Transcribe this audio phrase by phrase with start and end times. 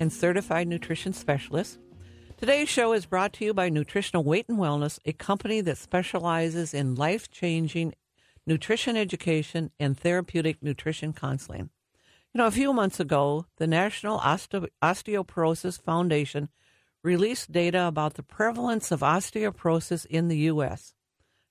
[0.00, 1.78] and certified nutrition specialist.
[2.38, 6.72] Today's show is brought to you by Nutritional Weight and Wellness, a company that specializes
[6.72, 7.94] in life changing
[8.46, 11.68] nutrition education and therapeutic nutrition counseling.
[12.32, 16.48] You know, a few months ago, the National Osteo- Osteoporosis Foundation
[17.02, 20.94] released data about the prevalence of osteoporosis in the U.S.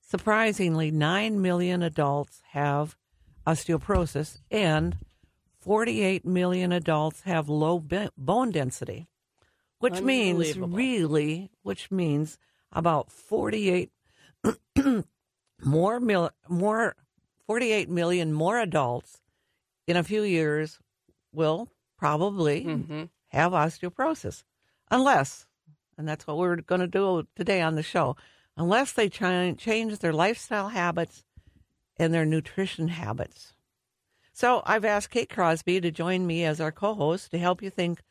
[0.02, 2.96] Surprisingly, 9 million adults have
[3.46, 4.98] osteoporosis and
[5.62, 7.84] 48 million adults have low
[8.18, 9.08] bone density,
[9.80, 10.38] which means
[10.74, 12.38] really, which means
[12.72, 13.92] about 48
[15.64, 16.96] more mil- more
[17.46, 19.22] 48 million more adults
[19.88, 20.80] in a few years
[21.34, 23.04] will probably Mm-hmm.
[23.30, 24.44] have osteoporosis
[24.90, 25.48] unless
[25.98, 28.16] and that's what we're going to do today on the show
[28.56, 31.24] unless they try change their lifestyle habits
[31.98, 33.54] and their nutrition habits
[34.40, 38.02] so i've asked kate crosby to join me as our co-host to help you think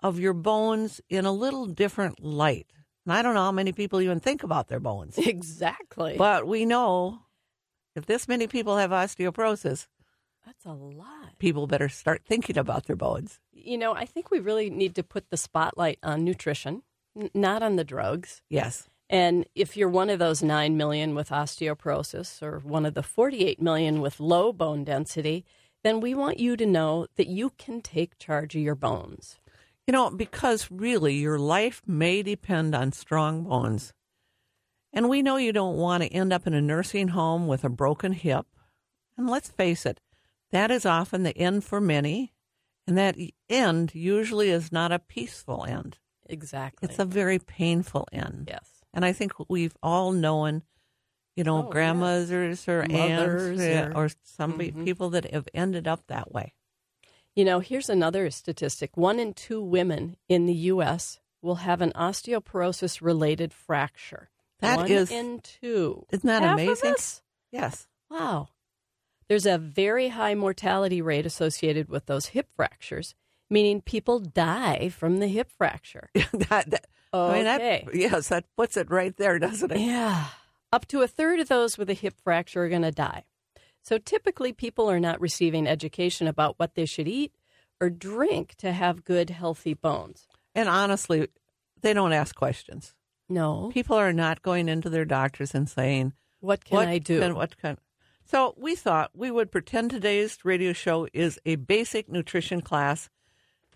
[0.00, 2.66] of your bones in a little different light
[3.04, 6.14] and i don't know how many people even think about their bones Exactly.
[6.16, 7.20] but we know
[7.94, 9.86] if this many people have osteoporosis
[10.44, 11.38] That's a lot.
[11.38, 15.02] people better start thinking about their bones You know, I think we really need to
[15.02, 16.82] put the spotlight on nutrition,
[17.20, 18.30] n- not on the drugs.
[18.48, 23.02] yes And if you're one of those 9 million with osteoporosis or one of the
[23.02, 25.44] 48 million with low bone density,
[25.86, 29.38] then we want you to know that you can take charge of your bones.
[29.86, 33.92] You know, because really your life may depend on strong bones.
[34.92, 37.68] And we know you don't want to end up in a nursing home with a
[37.68, 38.46] broken hip.
[39.16, 40.00] And let's face it,
[40.50, 42.32] that is often the end for many.
[42.86, 43.16] And that
[43.48, 45.98] end usually is not a peaceful end.
[46.28, 46.88] Exactly.
[46.88, 48.48] It's a very painful end.
[48.50, 48.70] yes.
[48.92, 50.62] And I think we've all known,
[51.36, 54.84] you know, Oh, grandmothers or Mothers aunts or- or some Mhm.
[54.84, 56.54] people that have ended up that way.
[57.34, 58.96] You know, here's another statistic.
[58.96, 61.20] One in two women in the U.S.
[61.42, 64.30] will have an osteoporosis related fracture.
[64.60, 66.06] That One is- in two.
[66.10, 66.94] Isn't that Half amazing?
[67.52, 67.86] Yes.
[68.10, 68.48] Wow.
[69.28, 73.14] There's a very high mortality rate associated with those hip fractures,
[73.50, 76.08] meaning people die from the hip fracture.
[76.14, 77.86] that, that, I mean, that, Okay.
[77.92, 79.80] yes, that puts it right there, doesn't it?
[79.80, 80.28] Yeah.
[80.76, 83.24] Up to a third of those with a hip fracture are going to die.
[83.80, 87.32] So typically, people are not receiving education about what they should eat
[87.80, 90.26] or drink to have good, healthy bones.
[90.54, 91.28] And honestly,
[91.80, 92.94] they don't ask questions.
[93.26, 93.70] No.
[93.72, 97.20] People are not going into their doctors and saying, What can what I do?
[97.20, 97.78] Can, what can,
[98.26, 103.08] so we thought we would pretend today's radio show is a basic nutrition class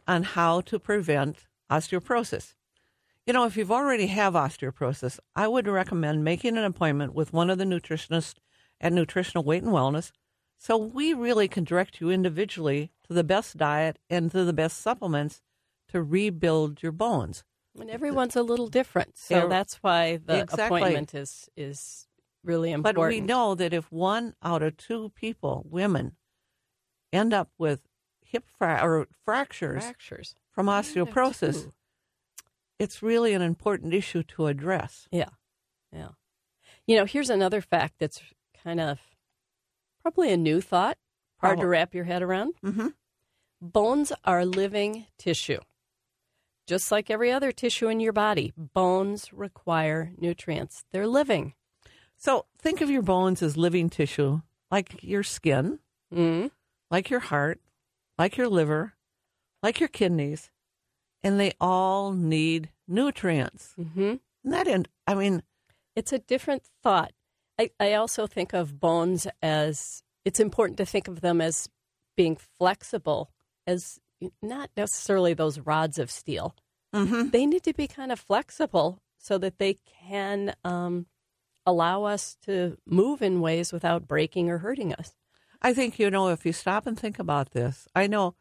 [0.07, 2.57] on how to prevent osteoporosis.
[3.31, 7.49] You know, if you've already have osteoporosis, I would recommend making an appointment with one
[7.49, 8.35] of the nutritionists
[8.81, 10.11] at Nutritional Weight and Wellness
[10.59, 14.81] so we really can direct you individually to the best diet and to the best
[14.81, 15.43] supplements
[15.91, 17.45] to rebuild your bones.
[17.79, 20.81] And everyone's a little different, so that's why the exactly.
[20.81, 22.09] appointment is is
[22.43, 22.97] really important.
[22.97, 26.17] But we know that if one out of two people, women,
[27.13, 27.83] end up with
[28.25, 30.35] hip fra- or fractures fractures.
[30.51, 31.71] from osteoporosis.
[32.81, 35.07] It's really an important issue to address.
[35.13, 35.29] Yeah,
[35.93, 36.09] yeah.
[36.87, 38.21] You know, here's another fact that's
[38.65, 38.99] kind of
[40.03, 40.97] probably a new thought,
[41.41, 42.55] hard to wrap your head around.
[42.65, 42.89] Mm-hmm.
[43.61, 45.61] Bones are living tissue.
[46.67, 50.85] Just like every other tissue in your body, bones require nutrients.
[50.91, 51.55] They're living.
[52.17, 55.79] So think of your bones as living tissue, like your skin,
[56.13, 56.51] Mm.
[56.91, 57.61] like your heart,
[58.19, 58.95] like your liver,
[59.63, 60.51] like your kidneys,
[61.23, 63.75] and they all need nutrients.
[63.77, 64.15] hmm
[64.45, 65.43] And that, in, I mean,
[65.97, 67.13] It's a different thought.
[67.59, 71.69] I, I also think of bones as it's important to think of them as
[72.17, 73.31] being flexible,
[73.67, 73.99] as
[74.41, 76.55] not necessarily those rods of steel.
[76.95, 77.31] mhm.
[77.33, 79.79] They need to be kind of flexible so that they
[80.09, 81.07] can um,
[81.67, 85.15] allow us to move in ways without breaking or hurting us.
[85.61, 88.35] I think, you know, if you stop and think about this, I know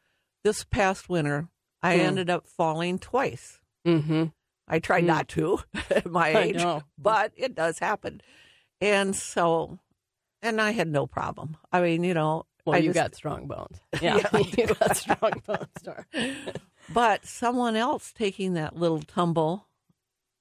[0.43, 1.49] this past winter,
[1.81, 2.01] I Hmm.
[2.01, 3.59] ended up falling twice.
[3.87, 4.25] Mm-hmm.
[4.67, 5.05] I try Mm.
[5.05, 5.59] not to
[5.89, 6.63] at my age,
[6.97, 8.21] but it does happen.
[8.81, 9.79] And so,
[10.41, 11.57] and I had no problem.
[11.71, 13.79] I mean, you know, Well, I you just- got strong bones.
[14.01, 16.43] Yeah, Yeah, you got strong bones.
[16.93, 19.67] But someone else taking that little tumble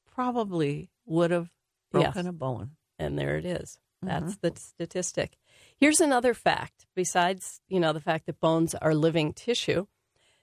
[0.07, 1.51] probably would have
[1.95, 2.13] Yes.
[2.13, 2.73] broken a bone.
[2.99, 3.79] And there it is.
[4.03, 5.39] That's the statistic.
[5.77, 9.87] Here's another fact besides, you know, the fact that bones are living tissue.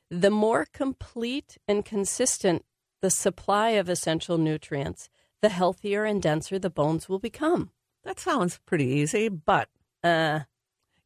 [0.10, 2.64] The more complete and consistent
[3.02, 5.10] the supply of essential nutrients,
[5.42, 7.72] the healthier and denser the bones will become.
[8.04, 9.70] That sounds pretty easy, but
[10.04, 10.42] Uh,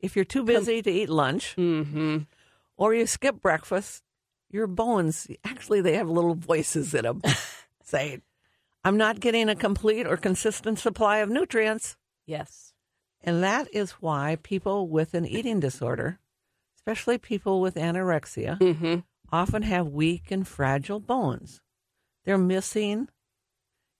[0.02, 2.28] if you're too busy to eat lunch mhm.
[2.76, 4.04] or you skip breakfast,
[4.50, 7.22] your bones actually they have little voices in them
[7.84, 8.22] saying,
[8.84, 11.96] "I'm not getting a complete or consistent supply of nutrients."
[12.26, 12.74] Yes.
[13.22, 16.20] And that is why people with an eating disorder,
[16.90, 19.00] especially people with anorexia, hmm
[19.32, 21.62] often have weak and fragile bones.
[22.26, 23.10] They're missing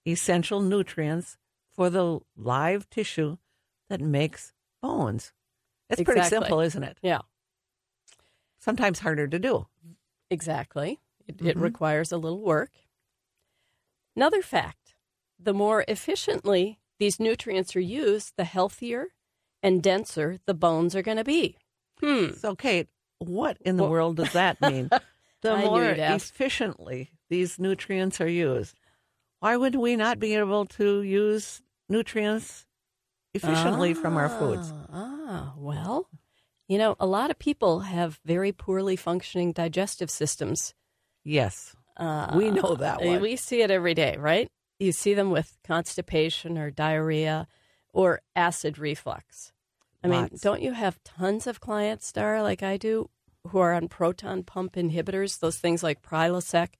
[0.04, 1.38] essential nutrients
[1.72, 3.36] for the live tissue
[3.88, 4.52] that makes
[4.82, 5.32] bones.
[5.88, 6.98] It's pretty simple, isn't it?
[7.00, 7.20] Yeah.
[8.58, 9.68] Sometimes harder to do.
[10.32, 10.98] Exactly.
[11.28, 11.60] It, it Mhm.
[11.60, 12.72] requires a little work.
[14.16, 14.96] Another fact
[15.38, 19.14] the more efficiently these nutrients are used, the healthier
[19.62, 21.56] and denser the bones are going to be.
[22.00, 22.32] Hmm.
[22.32, 22.88] So, Kate,
[23.18, 24.90] what in the Well- world does that mean?
[25.42, 28.78] The more efficiently these nutrients are used,
[29.38, 32.66] why would we not be able to use nutrients
[33.32, 34.70] efficiently from our foods?
[34.92, 36.08] Ah, Ah, well,
[36.68, 40.74] you know, a lot of people have very poorly functioning digestive systems.
[41.24, 41.74] Yes.
[41.96, 43.20] Uh, We know that one.
[43.22, 44.50] We see it every day, right?
[44.78, 47.46] You see them with constipation or diarrhea
[47.94, 49.52] or acid reflux.
[50.02, 50.40] I mean, Lots.
[50.40, 53.10] don't you have tons of clients, Dar, like I do,
[53.48, 55.38] who are on proton pump inhibitors?
[55.38, 56.70] Those things like Prilosec,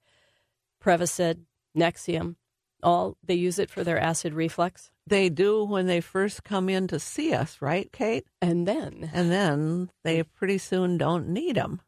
[0.83, 1.41] Prevacid,
[1.77, 2.35] Nexium,
[2.83, 4.89] all they use it for their acid reflux.
[5.07, 8.25] They do when they first come in to see us, right, Kate?
[8.41, 10.25] And then, And then they mm.
[10.33, 11.81] pretty soon don't need them.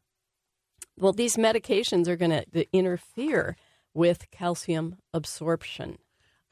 [0.96, 3.56] well, these medications are going to interfere
[3.92, 5.98] with calcium absorption.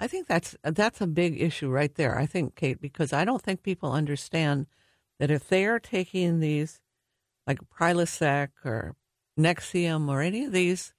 [0.02, 2.18] I think that's that's a big issue right there.
[2.18, 4.66] I think, Kate, because I don't think people understand
[5.20, 6.80] that if they are taking these,
[7.46, 8.96] like Prilosec or
[9.38, 10.92] Nexium or any of these,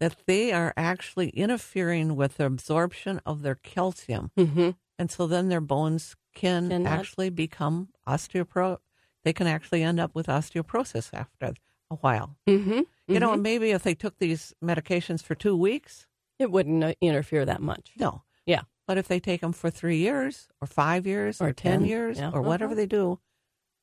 [0.00, 4.70] that they are actually interfering with the absorption of their calcium, Mm-hmm.
[4.98, 8.78] and so then their bones can Cannot- actually become osteopro.
[9.24, 11.54] They can actually end up with osteoporosis after
[11.90, 12.36] a while.
[12.48, 12.80] Mm-hmm.
[13.08, 16.06] You know, maybe if they took these medications for two weeks,
[16.38, 17.92] it wouldn't uh, interfere that much.
[17.98, 18.22] no.
[18.46, 18.62] Yeah.
[18.86, 21.84] But if they take them for three years or five years or, Or 10, 10,
[21.88, 22.30] years yeah.
[22.32, 22.80] or whatever Uh-huh.
[22.80, 23.18] they do,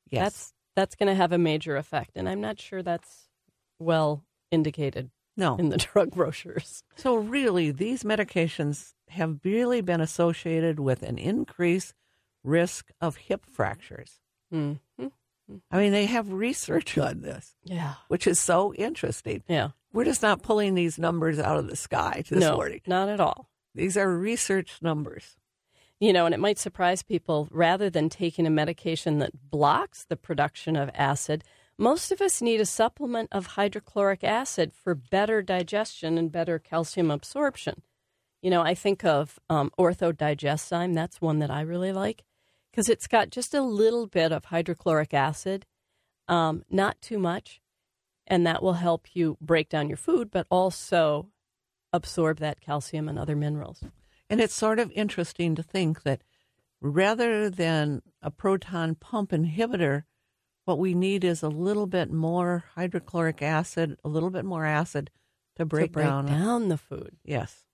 [0.09, 0.23] yes.
[0.23, 3.27] That's that's going to have a major effect, and I'm not sure that's
[3.79, 5.57] well indicated no.
[5.57, 6.83] in the drug brochures.
[6.95, 11.95] So, really, these medications have really been associated with an increased
[12.43, 14.19] risk of hip fractures.
[14.53, 15.07] Mm-hmm.
[15.71, 19.43] I mean, they have research on this, Yeah, which is so interesting.
[19.47, 19.69] yeah.
[19.91, 22.81] We're just not pulling these numbers out of the sky this no, morning.
[22.85, 23.48] not at all.
[23.75, 25.37] These are research numbers.
[25.99, 27.47] You know, and it might surprise people.
[27.51, 31.43] Rather than taking a medication that blocks the production of acid,
[31.77, 37.11] most of us need a supplement of hydrochloric acid for better digestion and better calcium
[37.11, 37.81] absorption.
[38.41, 40.93] You know, I think of um, orthodigestzyme.
[40.93, 42.23] That's one that I really like
[42.71, 45.65] because it's got just a little bit of hydrochloric acid,
[46.27, 47.61] um, not too much,
[48.27, 51.27] and that will help you break down your food, but also
[51.93, 53.83] absorb that calcium and other minerals.
[54.29, 56.21] And it's sort of interesting to think that
[56.81, 60.03] rather than a proton pump inhibitor,
[60.65, 65.09] what we need is a little bit more hydrochloric acid, a little bit more acid
[65.55, 66.25] to break, to break down.
[66.27, 67.17] down the food.
[67.23, 67.65] Yes.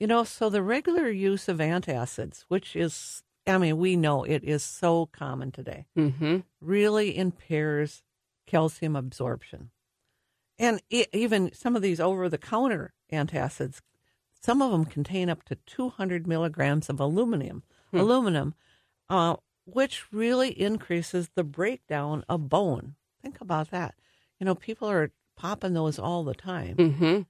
[0.00, 4.42] You know, so the regular use of antacids, which is, I mean, we know it
[4.42, 6.38] is so common today, Mm-hmm.
[6.60, 8.02] really impairs
[8.46, 9.70] calcium absorption.
[10.58, 13.80] And e even some of these over the counter antacids,
[14.40, 18.54] some of them contain up to 200 milligrams of aluminum, aluminum,
[19.08, 22.94] uh, which really increases the breakdown of bone.
[23.22, 23.94] Think about that.
[24.38, 27.20] You know, people are popping those all the time Mm-hmm.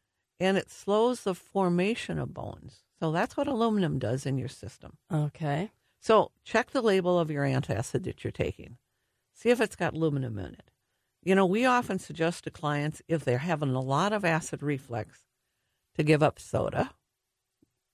[0.40, 2.82] and it slows the formation of bones.
[3.00, 4.98] So that's what aluminum does in your system.
[5.12, 5.70] Okay.
[6.00, 8.76] So check the label of your antacid that you're taking.
[9.32, 10.70] See if it's got aluminum in it.
[11.24, 15.20] You know, we often suggest to clients if they're having a lot of acid reflux
[15.96, 16.90] to give up soda.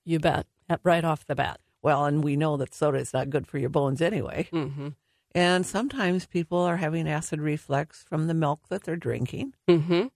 [0.05, 0.47] You bet.
[0.83, 1.61] Right off the bat.
[1.83, 4.49] Well, and we know that soda is not good for your bones anyway.
[4.53, 4.89] Mm-hmm.
[5.35, 9.55] And sometimes people are having acid reflux from the milk that they're drinking.
[9.69, 10.07] Mm-hmm.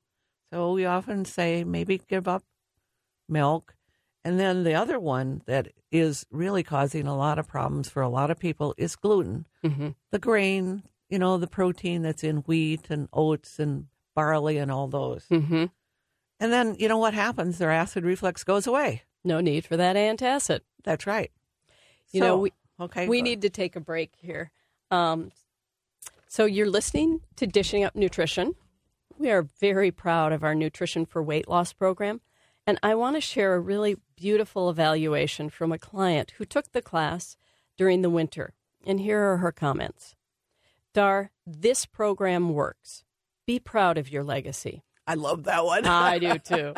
[0.52, 2.42] So we often say maybe give up
[3.28, 3.74] milk.
[4.24, 8.08] And then the other one that is really causing a lot of problems for a
[8.08, 9.46] lot of people is gluten.
[9.64, 9.90] Mm-hmm.
[10.10, 14.88] The grain, you know, the protein that's in wheat and oats and barley and all
[14.88, 15.26] those.
[15.30, 15.66] Mm-hmm.
[16.40, 17.58] And then, you know what happens?
[17.58, 19.02] Their acid reflux goes away.
[19.22, 20.60] No need for that antacid.
[20.82, 21.30] That's right.
[22.12, 23.08] You know, we- okay.
[23.08, 24.50] we need to take a break here.
[24.90, 25.30] Um,
[26.28, 28.54] so you're listening to Dishing Up Nutrition.
[29.18, 32.20] We are very proud of our Nutrition for Weight Loss program.
[32.66, 36.82] And I want to share a really beautiful evaluation from a client who took the
[36.82, 37.36] class
[37.76, 38.54] during the winter.
[38.86, 40.14] And here are her comments
[40.94, 43.04] Dar, this program works.
[43.46, 44.84] Be proud of your legacy.
[45.06, 45.84] I love that one.
[45.84, 46.74] I do too.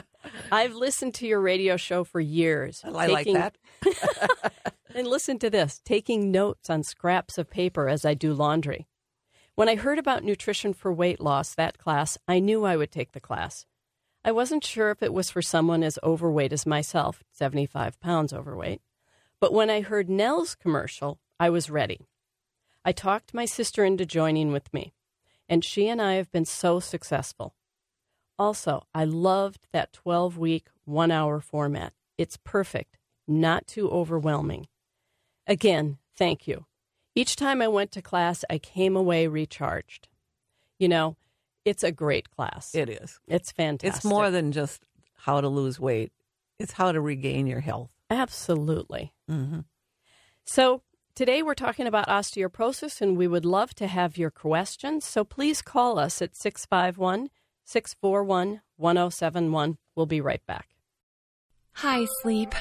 [0.51, 2.83] I've listened to your radio show for years.
[2.85, 3.57] Oh, I like that.
[4.95, 8.89] and listen to this taking notes on scraps of paper as I do laundry.
[9.55, 13.13] When I heard about nutrition for weight loss, that class, I knew I would take
[13.13, 13.67] the class.
[14.25, 18.81] I wasn't sure if it was for someone as overweight as myself, 75 pounds overweight.
[19.41, 22.09] But when I heard Nell's commercial, I was ready.
[22.87, 24.95] I talked my sister into joining with me,
[25.49, 27.57] and she and I have been so successful.
[28.39, 31.95] Also, I loved that 12 week, one hour format.
[32.17, 34.69] It's perfect, not too overwhelming.
[35.49, 36.67] Again, thank you.
[37.17, 40.07] Each time I went to class, I came away recharged.
[40.79, 41.17] You know,
[41.65, 42.73] it's a great class.
[42.73, 43.19] It is.
[43.27, 43.97] it's fantastic.
[43.97, 44.85] It's more than just
[45.17, 46.13] how to lose weight.
[46.61, 47.91] It's how to regain your health.
[48.11, 49.13] Absolutely.
[49.29, 49.61] Mm-hmm.
[50.45, 50.83] So,
[51.17, 55.05] today we're talking about osteoporosis, and we would love to have your questions.
[55.05, 57.31] So, please call us at 651
[57.65, 59.79] 641 1071.
[59.97, 60.69] We'll be right back.
[61.73, 62.55] Hi, Sleep.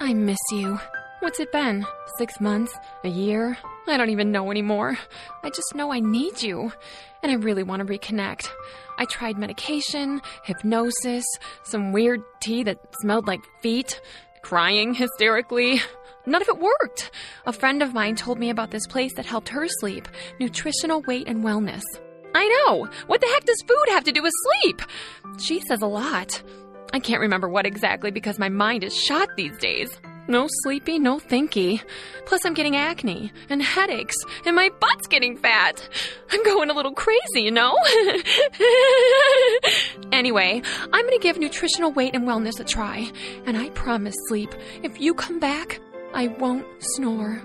[0.00, 0.78] I miss you.
[1.20, 1.86] What's it been?
[2.18, 2.74] Six months?
[3.04, 3.58] A year?
[3.86, 4.98] I don't even know anymore.
[5.42, 6.72] I just know I need you.
[7.22, 8.48] And I really want to reconnect.
[8.98, 11.24] I tried medication, hypnosis,
[11.64, 14.00] some weird tea that smelled like feet,
[14.46, 15.80] crying hysterically.
[16.24, 17.10] None of it worked.
[17.46, 20.06] A friend of mine told me about this place that helped her sleep
[20.38, 21.82] nutritional weight and wellness.
[22.32, 22.88] I know!
[23.08, 24.82] What the heck does food have to do with sleep?
[25.40, 26.40] She says a lot.
[26.92, 29.90] I can't remember what exactly because my mind is shot these days.
[30.28, 31.80] No sleepy, no thinky.
[32.24, 35.88] Plus, I'm getting acne and headaches, and my butt's getting fat.
[36.30, 37.76] I'm going a little crazy, you know?
[40.12, 43.10] anyway, I'm gonna give nutritional weight and wellness a try,
[43.46, 44.52] and I promise, Sleep,
[44.82, 45.80] if you come back,
[46.12, 47.40] I won't snore.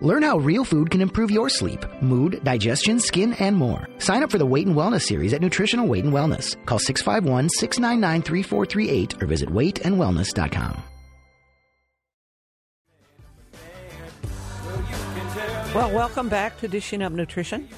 [0.00, 3.88] Learn how real food can improve your sleep, mood, digestion, skin, and more.
[3.98, 6.56] Sign up for the Weight and Wellness series at Nutritional Weight and Wellness.
[6.66, 10.82] Call 651 699 3438 or visit weightandwellness.com.
[15.74, 17.68] Well, welcome back to Dishing Up Nutrition.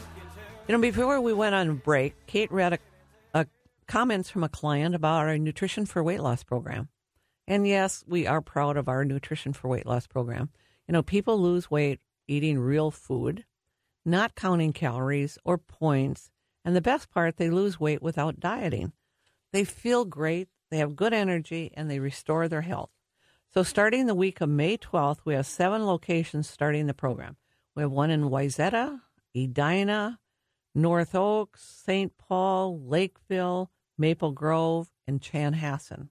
[0.69, 2.79] You know, before we went on break, Kate read a,
[3.33, 3.47] a
[3.87, 6.91] comments from a client about our Nutrition for Weight Loss program.
[7.49, 10.51] And yes, we are proud of our Nutrition for Weight Loss program.
[10.87, 13.47] You know, people lose weight eating real food,
[14.05, 16.31] not counting calories or points.
[16.67, 18.93] And the best part, they lose weight without dieting.
[19.55, 22.91] They feel great, they have good energy, and they restore their health.
[23.55, 27.39] So, starting the week of May 12th, we have seven locations starting the program.
[27.77, 29.01] We have one in Wayzata,
[29.37, 30.19] Edina,
[30.75, 32.17] North Oaks, St.
[32.19, 36.09] Paul, Lakeville, Maple Grove, and Chanhassen.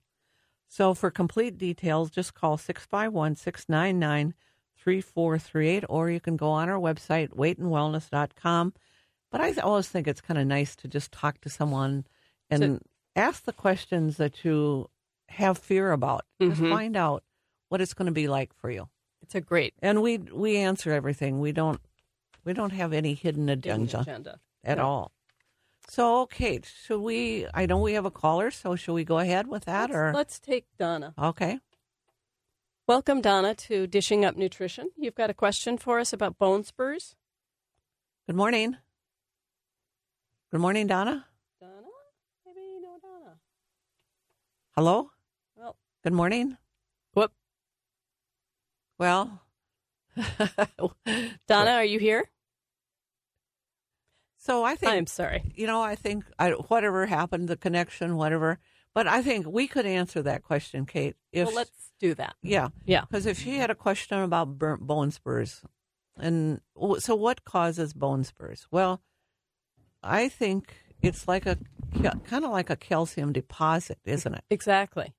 [0.69, 4.33] So, for complete details, just call 651 699
[4.77, 8.73] 3438, or you can go on our website, weightandwellness.com.
[9.31, 12.05] But I always think it's kind of nice to just talk to someone
[12.49, 12.81] and To-
[13.15, 14.89] ask the questions that you
[15.29, 16.25] have fear about.
[16.39, 16.69] Just Mhm.
[16.69, 17.23] find out
[17.69, 18.87] what it's going to be like for you.
[19.25, 21.39] It's a great And we we answer everything.
[21.39, 21.81] We don't
[22.43, 24.39] we don't have any hidden agenda agenda.
[24.63, 24.85] at No.
[24.85, 25.11] all.
[25.87, 27.47] So, Kate, should we?
[27.53, 30.13] I know we have a caller, so should we go ahead with that, Let's, or
[30.13, 31.13] let's take Donna.
[31.17, 31.59] okay?
[32.87, 34.89] Welcome, Donna, to Dishing Up Nutrition.
[34.95, 37.15] You've got a question for us about bone spurs?
[38.27, 38.77] Good morning.
[40.51, 41.25] Good morning, Donna.
[41.59, 41.87] Donna?
[42.45, 43.35] Maybe no Donna.
[44.75, 45.09] Hello.
[45.55, 46.57] Well, Good morning.
[48.97, 49.41] Well,
[51.47, 52.29] Donna, are you here?
[54.37, 55.51] so I think I'm sorry.
[55.55, 58.59] you know, I think I, whatever happened, the connection, whatever.
[58.93, 61.15] But I think we could answer that question, Kate.
[61.33, 62.35] If well, let's do that.
[62.41, 63.01] yeah, Yeah.
[63.01, 65.61] because if she had a question about burnt bone spurs,
[66.17, 66.61] and
[66.99, 68.67] so what causes bone spurs?
[68.71, 69.01] Well,
[70.01, 71.57] I think it's like a
[72.23, 74.43] kind of like a calcium deposit, isn't it?
[74.49, 75.13] Exactly.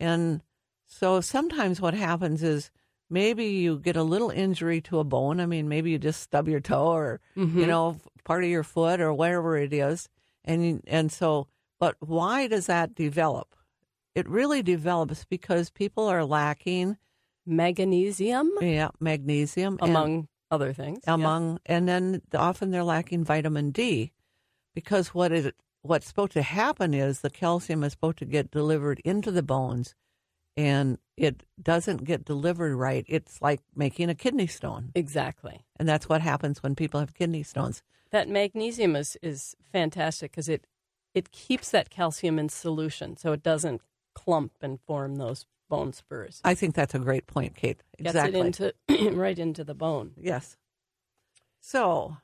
[0.00, 0.42] And
[0.86, 2.70] so sometimes what happens is
[3.10, 5.40] maybe you get a little injury to a bone.
[5.40, 7.58] I mean, maybe you just stub your toe or Mm-hmm.
[7.60, 10.08] you know part of your foot or whatever it is,
[10.44, 11.48] and and so.
[11.80, 13.54] But why does that develop?
[14.14, 16.96] It really develops because people are lacking
[17.46, 21.00] Magnesium, yeah, magnesium and- among other things.
[21.06, 21.14] Yeah.
[21.14, 24.12] among and then often they're lacking vitamin D
[24.74, 29.00] because what it what's supposed to happen is the calcium is supposed to get delivered
[29.04, 29.94] into the bones,
[30.56, 33.04] and it doesn't get delivered right.
[33.08, 35.64] It's like making a kidney stone, Exactly.
[35.78, 37.82] and that's what happens when people have kidney stones.
[38.10, 40.66] That magnesium is, is fantastic because it,
[41.14, 43.80] it keeps that calcium in solution so it doesn't
[44.14, 46.40] clump and form those bone spurs.
[46.44, 47.82] I think that's a great point, Kate.
[47.98, 48.42] Exactly.
[48.42, 50.12] Gets it into right into the bone.
[50.20, 50.56] yes.
[51.60, 52.18] So,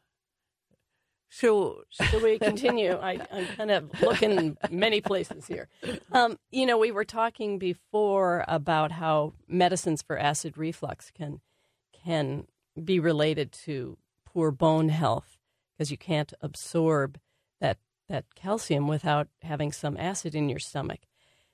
[1.30, 2.92] so Should we continue?
[2.92, 5.68] I, I'm kind of looking many places here.
[6.12, 11.40] Um, you know, we were talking before about how medicines for acid reflux can
[11.92, 12.46] can
[12.82, 15.38] be related to poor bone health
[15.76, 17.18] because you can't absorb
[17.60, 21.00] that that calcium without having some acid in your stomach.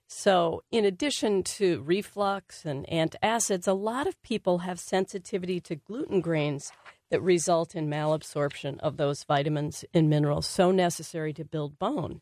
[0.08, 6.20] So, in addition to reflux and antacids, a lot of people have sensitivity to gluten
[6.20, 6.70] grains
[7.10, 12.20] that result in malabsorption of those vitamins and minerals so necessary to build bone.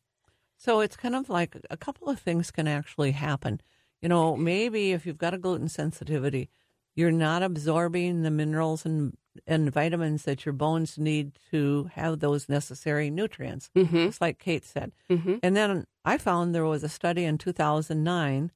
[0.57, 3.61] So it's kind of like a couple of things can actually happen.
[4.01, 6.51] You know, maybe if you've got a gluten sensitivity,
[6.95, 12.49] you're not absorbing the minerals and, and vitamins that your bones need to have those
[12.49, 14.07] necessary nutrients, Mm-hmm.
[14.07, 14.93] just like Kate said.
[15.11, 15.37] Mm-hmm.
[15.43, 18.53] And then I found there was a study in 2009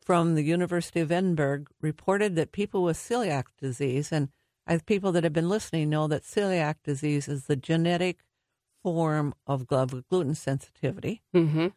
[0.00, 4.30] from the University of Edinburgh reported that people with celiac disease, and
[4.68, 8.18] I, people that have been listening know that celiac disease is the genetic
[8.82, 11.68] form of gluten sensitivity Mm-hmm.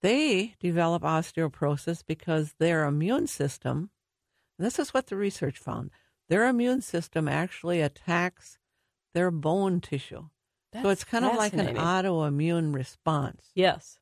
[0.00, 3.90] they develop osteoporosis because their immune system,
[4.58, 5.90] this is what the research found,
[6.28, 8.58] their immune system actually attacks
[9.14, 10.28] their bone tissue.
[10.82, 13.50] so it's kind of like an autoimmune response.
[13.54, 13.98] yes.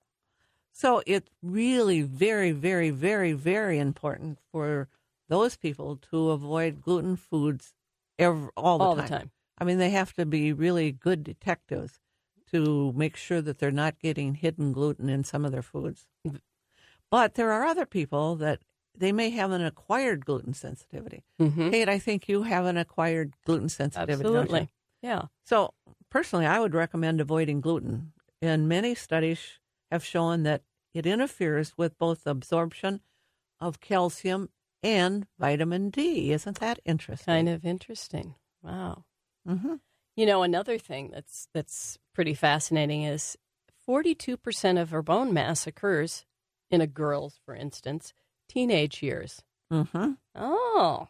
[0.73, 4.88] So it's really very, very, very, very important for
[5.26, 7.73] those people to avoid gluten foods
[8.18, 9.04] ev all the all time.
[9.04, 9.30] the time.
[9.58, 12.00] I mean, they have to be really good detectives
[12.52, 16.06] to make sure that they're not getting hidden gluten in some of their foods.
[17.11, 18.61] But there are other people that
[18.96, 21.25] they may have an acquired gluten sensitivity.
[21.40, 21.70] Mm-hmm.
[21.70, 24.12] Kate, I think you have an acquired gluten sensitivity.
[24.12, 24.68] Absolutely.
[25.02, 25.22] Yeah.
[25.44, 25.74] So,
[26.11, 28.12] personally, I would recommend avoiding gluten.
[28.42, 29.59] And many studies
[29.90, 30.62] have shown that
[30.94, 33.00] it interferes with both absorption
[33.61, 34.50] of calcium
[34.82, 36.32] and vitamin D.
[36.32, 37.26] Isn't that interesting?
[37.32, 38.34] Kind of interesting.
[38.62, 39.04] Wow.
[39.48, 39.74] Mm-hmm.
[40.16, 43.36] You know, another thing that's that's pretty fascinating is
[43.88, 46.24] 42% of her bone mass occurs
[46.70, 48.12] in a girl's, for instance,
[48.48, 49.42] teenage years.
[49.72, 50.12] Mm-hmm.
[50.34, 51.08] Oh.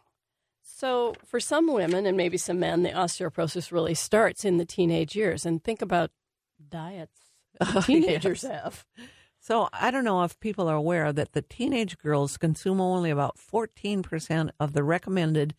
[0.61, 5.15] So for some women and maybe some men, the osteoporosis really starts in the teenage
[5.15, 5.45] years.
[5.45, 6.11] And think about
[6.69, 7.19] diets
[7.85, 8.85] teenagers have.
[9.47, 13.37] So I don't know if people are aware that the teenage girls consume only about
[13.37, 15.55] 14% of the recommended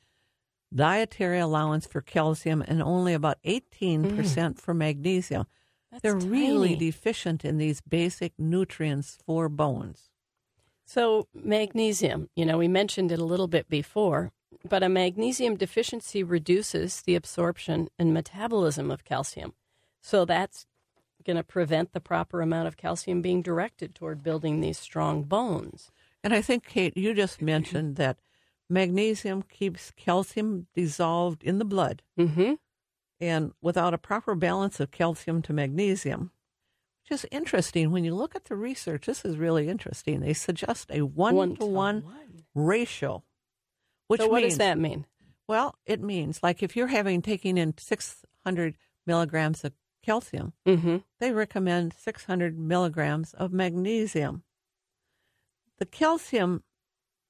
[0.74, 4.58] dietary allowance for calcium and only about 18% mm.
[4.60, 5.46] for magnesium.
[5.90, 10.10] That's They're really deficient in these basic nutrients for bones.
[10.84, 14.32] So, magnesium, you know, we mentioned it a little bit before,
[14.68, 19.54] but a magnesium deficiency reduces the absorption and metabolism of calcium.
[20.02, 20.66] So, that's
[21.28, 25.90] going to prevent the proper amount of calcium being directed toward building these strong bones.
[26.24, 28.18] And I think, Kate, you just mentioned that
[28.70, 32.02] magnesium keeps calcium dissolved in the blood.
[32.18, 32.54] Mm-hmm.
[33.20, 36.30] And without a proper balance of calcium to magnesium,
[37.02, 40.20] which is interesting when you look at the research, this is really interesting.
[40.20, 42.04] They suggest a one, to one
[42.54, 43.22] ratio.
[44.06, 45.04] Which so, what means, does that mean?
[45.46, 49.74] Well, it means like if you're having taking in 600 milligrams of
[50.08, 50.96] calcium, Mm-hmm.
[51.20, 54.42] they recommend 600 milligrams of magnesium.
[55.78, 56.62] The calcium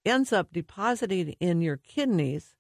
[0.05, 2.55] ends up depositing in your kidneys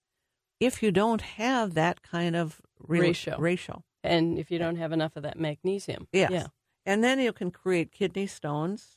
[0.60, 3.38] if you don't have that kind of re- Ratio.
[3.38, 3.84] ratio.
[4.02, 6.08] And if you don't have enough of that magnesium.
[6.12, 6.30] Yes.
[6.32, 6.46] Yeah.
[6.84, 8.96] And then you can create kidney stones.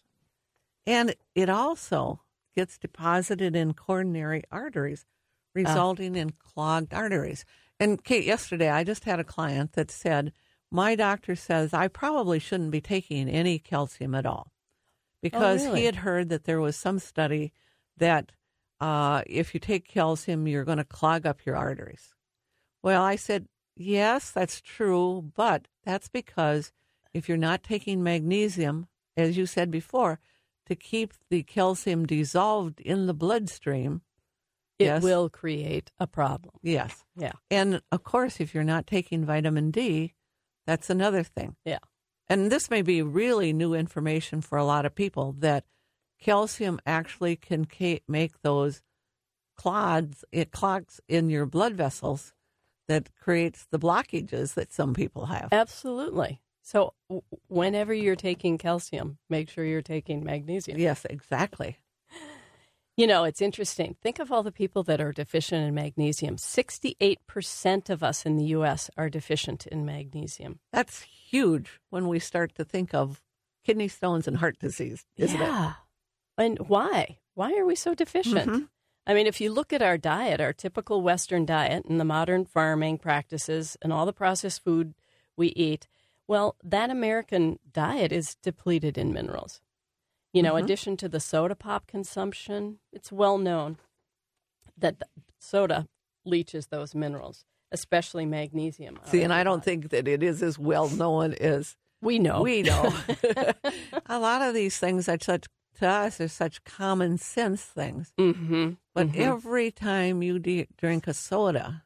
[0.88, 2.22] And it also
[2.56, 5.06] gets deposited in coronary arteries,
[5.54, 7.46] resulting in clogged arteries.
[7.80, 10.34] And Kate, yesterday I just had a client that said,
[10.72, 14.52] My doctor says I probably shouldn't be taking any calcium at all
[15.22, 15.80] because really?
[15.82, 17.52] he had heard that there was some study
[17.98, 18.32] that
[18.80, 22.16] uh, if you take calcium, you're going to clog up your arteries.
[22.82, 26.72] Well, I said, Yes, that's true, but that's because
[27.14, 30.20] if you're not taking magnesium, as you said before,
[30.68, 34.02] to keep the calcium dissolved in the bloodstream,
[34.80, 35.04] It Yes.
[35.04, 36.56] will create a problem.
[36.64, 37.04] yes.
[37.16, 37.34] Yeah.
[37.50, 40.14] And of course, if you're not taking vitamin D,
[40.66, 41.56] that's another thing.
[41.66, 41.80] Yeah.
[42.28, 45.66] And this may be really new information for a lot of people that
[46.20, 47.68] calcium actually can
[48.08, 48.82] make those
[49.58, 52.34] clods, it clogs in your blood vessels
[52.88, 55.50] that creates the blockages that some people have.
[55.52, 56.42] Absolutely.
[56.62, 56.94] So
[57.48, 60.80] whenever you're taking calcium, make sure you're taking magnesium.
[60.80, 61.78] Yes, exactly.
[62.98, 63.96] You know, it's interesting.
[64.02, 66.36] Think of all the people that are deficient in magnesium.
[66.36, 68.90] 68% of us in the U.S.
[68.98, 70.60] are deficient in magnesium.
[70.72, 73.22] That's huge when we start to think of
[73.64, 75.46] kidney stones and heart disease, isn't it?
[75.46, 75.74] yeah.
[76.38, 77.20] And why?
[77.34, 78.50] Why are we so deficient?
[78.50, 78.70] Mhm.
[79.08, 82.46] I mean, if you look at our diet, our typical Western diet and the modern
[82.46, 84.94] farming practices and all the processed food
[85.36, 85.88] we eat,
[86.28, 89.62] well, that American diet is depleted in minerals.
[90.34, 90.64] You know, Mhm.
[90.64, 93.78] addition to the soda pop consumption, it's well known
[94.78, 95.02] that
[95.40, 95.88] soda
[96.26, 99.00] leaches those minerals, especially magnesium.
[99.06, 102.42] See, and I don't think that it is as well known as we know.
[102.42, 102.94] we know.
[104.06, 105.48] a lot of these things are such
[105.80, 108.14] to us are such common sense things.
[108.18, 108.74] mm-hmm.
[108.94, 109.16] But Mhm.
[109.18, 111.86] every time you de- drink a soda,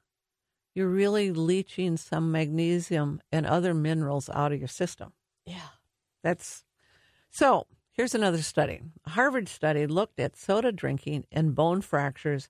[0.73, 5.13] you're really leaching some magnesium and other minerals out of your system.
[5.45, 5.69] yeah.
[6.23, 6.63] That's
[7.29, 7.67] so.
[7.95, 8.81] Here's another study.
[9.05, 12.49] A Harvard study looked at soda drinking and bone fractures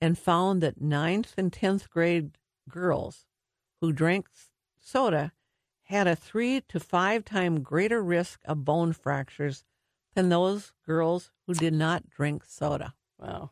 [0.00, 2.38] and found that ninth and 10th grade
[2.70, 3.26] girls
[3.82, 4.28] who drank
[4.80, 5.32] soda
[5.82, 9.62] had a three to five time greater risk of bone fractures
[10.14, 12.94] than those girls who did not drink soda.
[13.18, 13.50] Wow.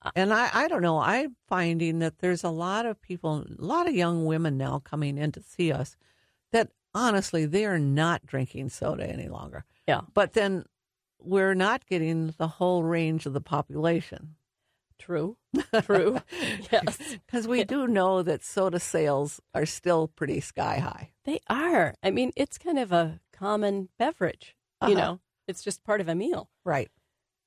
[0.00, 3.62] Uh, and I, I don't know, I'm finding that there's a lot of people, a
[3.62, 5.94] lot of young women now coming in to see us
[6.94, 9.64] honestly, they are not drinking soda any longer.
[9.86, 10.02] Yeah.
[10.14, 10.64] But then
[11.20, 14.36] we're not getting the whole range of the population.
[14.98, 15.36] True.
[15.82, 16.20] True.
[16.72, 16.98] yes.
[17.26, 21.10] Because we do know that soda sales are still pretty sky high.
[21.24, 21.94] They are.
[22.02, 24.54] I mean, it's kind of a common beverage.
[24.82, 25.00] You Uh-huh.
[25.00, 26.48] know, it's just part of a meal.
[26.64, 26.90] Right.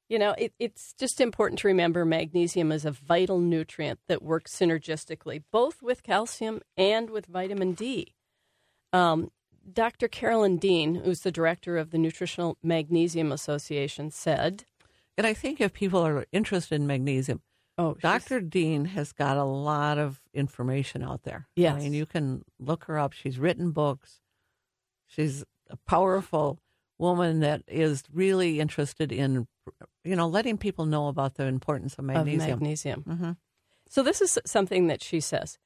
[0.10, 4.56] You know, it, it's just important to remember magnesium is a vital nutrient that works
[4.56, 8.14] synergistically, both with calcium and with vitamin D.
[8.94, 9.32] Um,
[9.72, 10.08] Dr.
[10.08, 14.66] Carolyn Dean, who's the director of the Nutritional Magnesium Association, said,
[15.18, 17.42] And I think if people are interested in magnesium,
[17.78, 18.40] "Oh, Dr.
[18.40, 21.48] Dean has got a lot of information out there.
[21.56, 21.76] Yes.
[21.76, 23.14] I mean, you can look her up.
[23.14, 24.22] She's written books.
[25.06, 26.60] She's a powerful
[26.98, 29.48] woman that is really interested in,
[30.04, 32.60] you know, letting people know about the importance of of magnesium.
[32.60, 33.32] magnesium." hmm
[33.90, 35.58] So, this is something that she says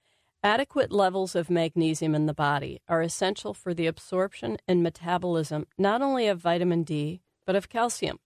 [0.43, 6.01] adequate levels of magnesium in the body are essential for the absorption and metabolism not
[6.01, 8.19] only of vitamin D, but of calcium.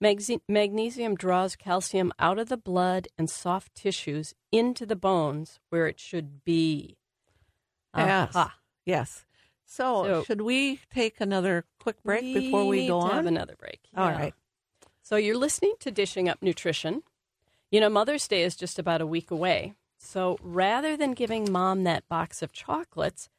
[0.00, 6.00] Magnesium draws calcium out of the blood and soft tissues into the bones where it
[6.00, 6.96] should be.
[7.96, 8.34] Yes.
[8.34, 8.56] Aha.
[8.84, 9.24] Yes.
[9.64, 13.12] So, So- should we take another quick break before we go on?
[13.12, 13.80] Have another break.
[13.96, 14.18] All yeah.
[14.18, 14.34] right.
[15.02, 17.02] So you're listening to Dishing Up Nutrition.
[17.70, 19.74] You know, Mother's Day is just about a week away.
[20.04, 23.30] So rather than giving mom that box of chocolates,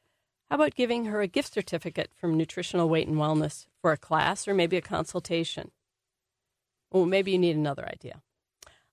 [0.50, 4.48] how about giving her a gift certificate from Nutritional Weight and Wellness for a class
[4.48, 5.72] or maybe a consultation?
[6.92, 8.22] Well, maybe you need another idea.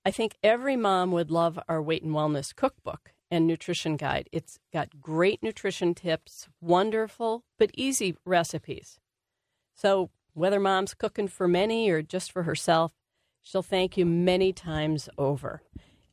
[0.05, 4.29] I think every mom would love our Weight and Wellness cookbook and nutrition guide.
[4.33, 8.99] It's got great nutrition tips, wonderful but easy recipes.
[9.75, 12.93] So, whether mom's cooking for many or just for herself,
[13.43, 15.63] she'll thank you many times over.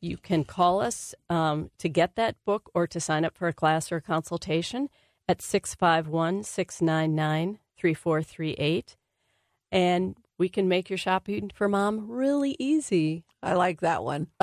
[0.00, 3.52] You can call us um, to get that book or to sign up for a
[3.52, 4.88] class or a consultation
[5.28, 8.96] at 651 699 3438.
[9.70, 13.24] And we can make your shopping for mom really easy.
[13.42, 14.28] I like that one.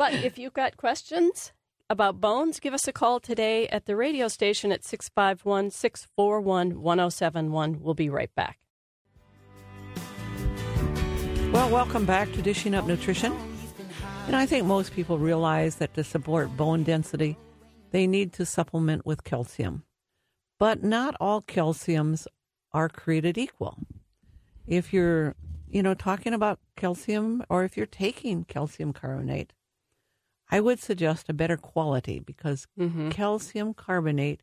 [0.00, 1.52] But if you've got questions
[1.90, 7.82] about bones, give us a call today at the radio station at 651 641 1071.
[7.82, 8.58] We'll be right back.
[11.52, 13.49] Well, welcome back to Dishing Up Nutrition.
[14.30, 17.36] And I think most people realize that to support bone density,
[17.90, 19.82] they need to supplement with calcium.
[20.56, 22.28] But not all calciums
[22.72, 23.78] are created equal.
[24.68, 25.34] If you're,
[25.68, 29.52] you know, talking about calcium or if you're taking calcium carbonate,
[30.48, 33.08] I would suggest a better quality because mm-hmm.
[33.08, 34.42] calcium carbonate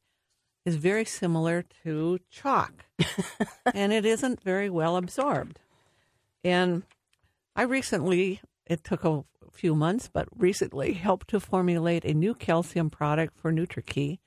[0.65, 2.84] is very similar to chalk
[3.73, 5.62] and it isn't very well absorbed.
[6.43, 6.84] And
[7.56, 12.89] I recently, it took a few months, but recently helped to formulate a new calcium
[12.89, 14.19] product for NutriKey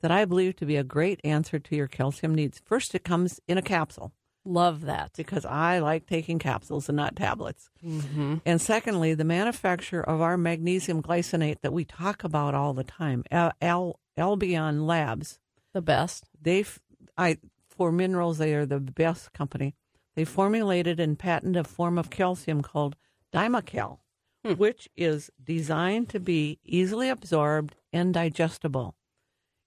[0.00, 2.60] that I believe to be a great answer to your calcium needs.
[2.64, 4.12] First, it comes in a capsule
[4.44, 5.12] Love that.
[5.16, 7.70] because I like taking capsules and not tablets.
[7.82, 8.36] Mm-hmm.
[8.44, 13.24] And secondly, the manufacturer of our magnesium glycinate that we talk about all the time,
[13.30, 15.38] Al- Al- Albion Labs,
[15.72, 16.24] The best.
[16.40, 16.78] they've
[17.16, 19.74] I for minerals they are the best company.
[20.14, 22.94] They formulated and patented a form of calcium called
[23.32, 23.98] Dimacal,
[24.44, 28.94] which is designed to be easily absorbed and digestible.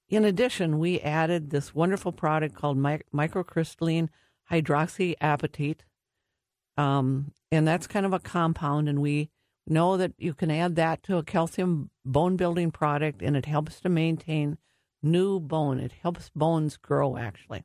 [0.10, 4.08] in addition, we added this wonderful product called mi- microcrystalline
[4.50, 5.80] hydroxyapatite.
[6.78, 9.30] Um, and that's kind of a compound, and we
[9.66, 13.82] know that you can add that to a calcium bone building product, and it helps
[13.82, 14.58] to maintain
[15.02, 15.80] new bone.
[15.80, 17.64] It helps bones grow, actually.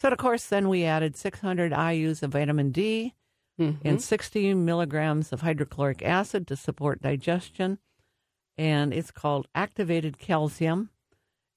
[0.00, 3.14] So, of course, then we added 600 IUs of vitamin D
[3.58, 3.96] and mm-hmm.
[3.98, 7.78] 60 milligrams of hydrochloric acid to support digestion.
[8.56, 10.90] And it's called activated calcium.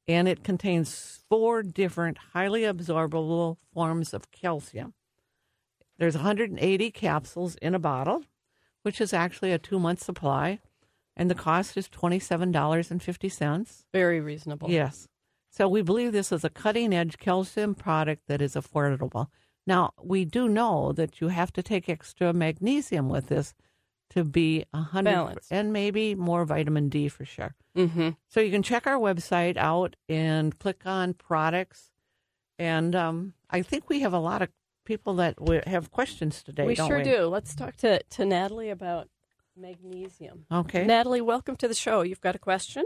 [0.07, 4.93] And it contains four different highly absorbable forms of calcium.
[5.97, 8.23] There's 180 capsules in a bottle,
[8.81, 10.59] which is actually a two month supply.
[11.15, 13.83] And the cost is $27.50.
[13.93, 14.71] Very reasonable.
[14.71, 15.07] Yes.
[15.51, 19.27] So we believe this is a cutting edge calcium product that is affordable.
[19.67, 23.53] Now, we do know that you have to take extra magnesium with this
[24.11, 25.51] to be a hundred Balanced.
[25.51, 27.55] and maybe more vitamin D for sure.
[27.77, 28.09] Mm-hmm.
[28.27, 31.91] So you can check our website out and click on products.
[32.59, 34.49] And um, I think we have a lot of
[34.83, 36.65] people that w- have questions today.
[36.65, 37.03] we sure we?
[37.03, 37.25] do.
[37.27, 39.07] Let's talk to, to Natalie about
[39.55, 40.45] magnesium.
[40.51, 40.85] Okay.
[40.85, 42.01] Natalie, welcome to the show.
[42.01, 42.83] You've got a question?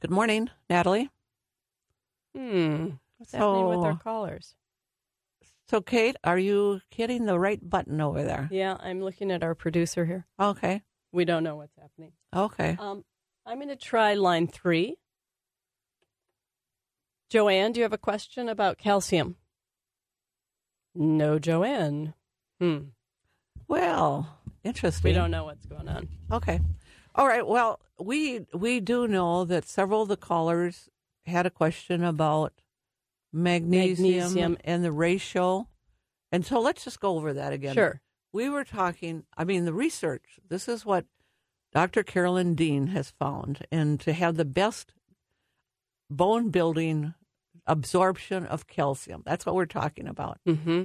[0.00, 1.10] Good morning, Natalie.
[2.36, 2.90] Hmm.
[3.18, 4.54] What's happening with our callers?
[5.70, 8.48] So, Kate, are you hitting the right button over there?
[8.50, 10.26] Yeah, I'm looking at our producer here.
[10.40, 10.82] Okay.
[11.12, 12.12] We don't know what's happening.
[12.34, 12.76] Okay.
[12.78, 13.04] Um,
[13.44, 14.96] I'm going to try line three.
[17.28, 19.36] Joanne, do you have a question about calcium?
[20.94, 22.14] No, Joanne.
[22.60, 22.78] Hmm.
[23.68, 25.10] Well, interesting.
[25.10, 26.08] We don't know what's going on.
[26.32, 26.60] Okay.
[27.14, 27.46] All right.
[27.46, 30.88] Well, we we do know that several of the callers
[31.26, 32.54] had a question about
[33.32, 34.58] magnesium, Magnesium.
[34.64, 35.68] and the ratio.
[36.32, 37.74] And so let's just go over that again.
[37.74, 38.00] Sure.
[38.32, 41.06] We were talking, I mean, the research, this is what
[41.72, 42.02] Dr.
[42.02, 43.66] Carolyn Dean has found.
[43.72, 44.92] And to have the best
[46.10, 47.14] bone building
[47.66, 50.84] absorption of calcium, that's what we're talking about Mm-hmm.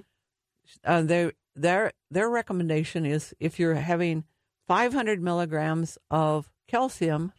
[0.85, 4.23] uh, their their their recommendation is if you're having
[4.67, 7.31] 500 milligrams of calcium,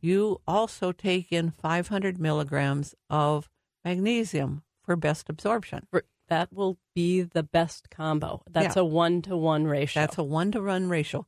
[0.00, 3.48] you also take in 500 milligrams of
[3.84, 5.86] magnesium for best absorption.
[6.28, 8.42] That will be the best combo.
[8.48, 8.82] That's Yeah.
[8.82, 10.02] a one to one ratio.
[10.02, 11.26] That's a one to one ratio.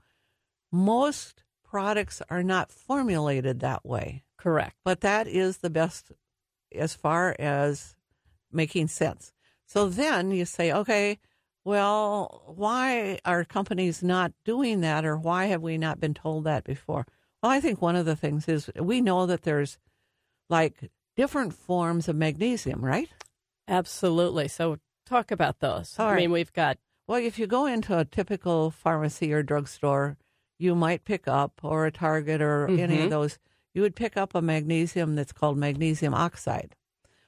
[0.71, 4.77] Most products are not formulated that way, correct.
[4.85, 6.13] but that is the best
[6.75, 7.95] as far as
[8.51, 9.33] making sense.
[9.67, 11.19] So then you say, okay,
[11.65, 16.65] well, why are companies not doing that, or why have we not been told that
[16.65, 17.07] before?
[17.43, 19.79] Well, I think one of the things is we know that there's
[20.51, 23.09] like different forms of magnesium, right?
[23.69, 24.49] Absolutely.
[24.49, 25.97] So talk about those.
[25.99, 26.17] All I right.
[26.21, 30.17] mean, we've got Well, if you go into a typical pharmacy or drugstore,
[30.59, 33.05] you might pick up, or a Target or any Mhm.
[33.05, 33.39] of those,
[33.75, 36.77] you would pick up a magnesium that's called magnesium oxide.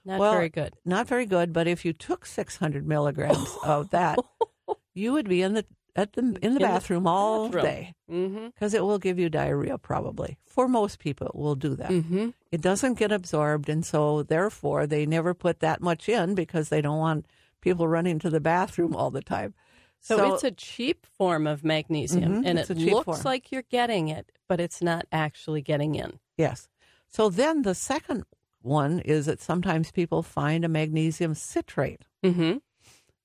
[0.04, 0.74] not Well, very good.
[0.84, 4.18] Not very good, but if you took 600 milligrams of that,
[4.94, 5.64] you would be in the
[5.96, 7.64] at the in the bathroom all bathroom.
[7.64, 8.46] day Mm-hmm.
[8.46, 9.78] because it will give you diarrhea.
[9.78, 11.90] Probably for most people, it will do that.
[11.90, 12.30] Mm-hmm.
[12.52, 16.80] It doesn't get absorbed, and so therefore they never put that much in because they
[16.82, 17.26] don't want
[17.60, 19.54] people running to the bathroom all the time.
[20.00, 23.20] So, it's a cheap form of magnesium, Mhm, and it looks form.
[23.24, 26.18] like you're getting it, but it's not actually getting in.
[26.36, 26.68] Yes.
[27.08, 28.24] So then the second
[28.60, 32.58] one is that sometimes people find a magnesium citrate, Mm-hmm.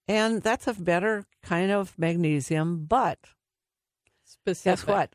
[0.10, 3.20] And that's a better kind of magnesium, but
[4.26, 4.80] Specific.
[4.86, 5.14] guess what?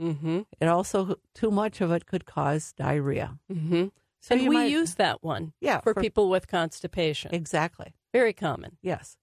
[0.00, 0.40] Mm-hmm.
[0.60, 3.38] It also too much of it could cause diarrhea.
[3.52, 3.86] Mm-hmm.
[4.20, 7.34] So and we might- use that one Yeah, for, for- people with constipation.
[7.34, 7.94] exactly.
[8.12, 8.78] Very common.
[8.82, 9.16] Yes.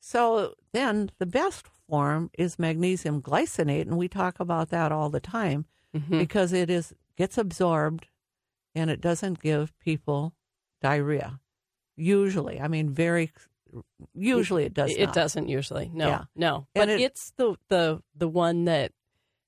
[0.00, 5.20] So then the best form is magnesium glycinate, and we talk about that all the
[5.20, 6.18] time Mhm.
[6.18, 8.08] because it is gets absorbed
[8.74, 10.34] and it doesn't give people
[10.82, 11.40] diarrhea.
[11.96, 13.32] Usually, I mean, very
[14.14, 14.90] usually it does.
[14.94, 15.14] It not.
[15.14, 15.90] doesn't usually.
[15.92, 16.24] No, Yeah.
[16.34, 16.66] no.
[16.74, 18.92] But it- it's the the the one that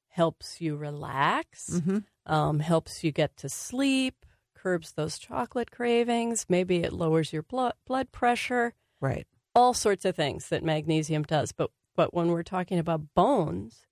[0.08, 2.04] helps you relax, Mhm.
[2.26, 6.46] um, helps you get to sleep, curbs those chocolate cravings.
[6.48, 8.74] Maybe it lowers your blood blood pressure.
[9.00, 9.26] Right.
[9.54, 11.52] All sorts of things that magnesium does.
[11.52, 13.86] But but when we're talking about bones,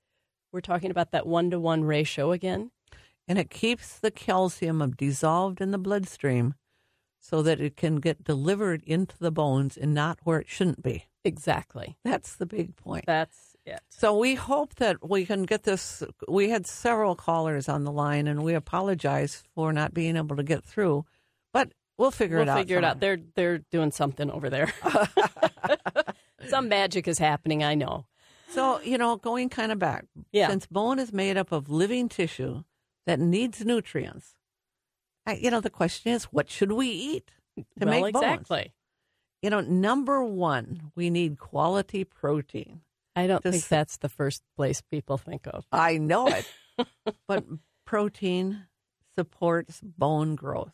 [0.52, 2.70] we're talking about that one to one ratio again.
[3.28, 6.54] And it keeps the calcium dissolved in the bloodstream
[7.28, 11.06] so that it can get delivered into the bones and not where it shouldn't be.
[11.24, 11.96] Exactly.
[12.04, 13.04] That's the big point.
[13.06, 13.80] That's it.
[13.88, 16.04] So we hope that we can get this.
[16.28, 20.44] We had several callers on the line, and we apologize for not being able to
[20.44, 21.04] get through,
[21.52, 22.58] but we'll figure we'll it out.
[22.58, 23.00] figure it out.
[23.00, 24.72] They're they're doing something over there.
[26.48, 27.64] Some magic is happening.
[27.64, 28.06] I know.
[28.50, 30.48] So, you know, going kind of back, Yeah.
[30.48, 32.62] since bone is made up of living tissue
[33.04, 34.34] that needs nutrients,
[35.34, 37.30] you know, the question is, what should we eat
[37.78, 38.24] to well, make bones?
[38.24, 38.72] exactly.
[39.42, 42.80] You know, number one, we need quality protein.
[43.14, 45.66] I don't think Just- that's the first place people think of.
[45.72, 46.46] I know it.
[47.28, 47.44] but
[47.84, 48.66] protein
[49.16, 50.72] supports bone growth.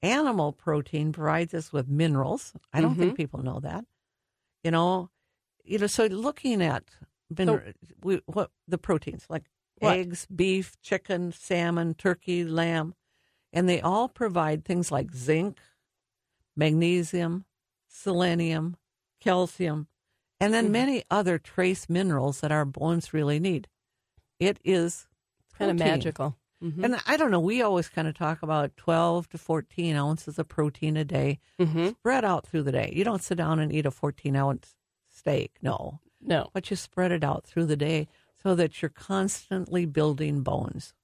[0.00, 2.52] Animal protein provides us with minerals.
[2.72, 3.16] I don't think mm-hmm.
[3.16, 3.84] people know that.
[4.62, 5.10] You know,
[5.64, 5.88] you know.
[5.88, 6.84] So looking at
[7.36, 9.46] min- we, what the proteins like
[9.78, 9.96] What?
[9.96, 12.94] eggs, beef, chicken, salmon, turkey, lamb,
[13.52, 15.58] and they all provide things like zinc,
[16.56, 17.44] magnesium,
[17.88, 18.76] selenium,
[19.20, 19.88] calcium,
[20.40, 23.68] and then many other trace minerals that our bones really need.
[24.38, 25.06] It is
[25.56, 26.36] Kind of magical.
[26.62, 26.84] Mhm.
[26.84, 30.46] And I don't know, we always kind of talk about 12 to 14 ounces of
[30.48, 31.90] protein a day Mhm.
[31.96, 32.92] spread out through the day.
[32.94, 34.76] You don't sit down and eat a 14 ounce
[35.08, 36.50] steak, no, No.
[36.52, 38.06] but you spread it out through the day
[38.40, 40.94] so that you're constantly building bones.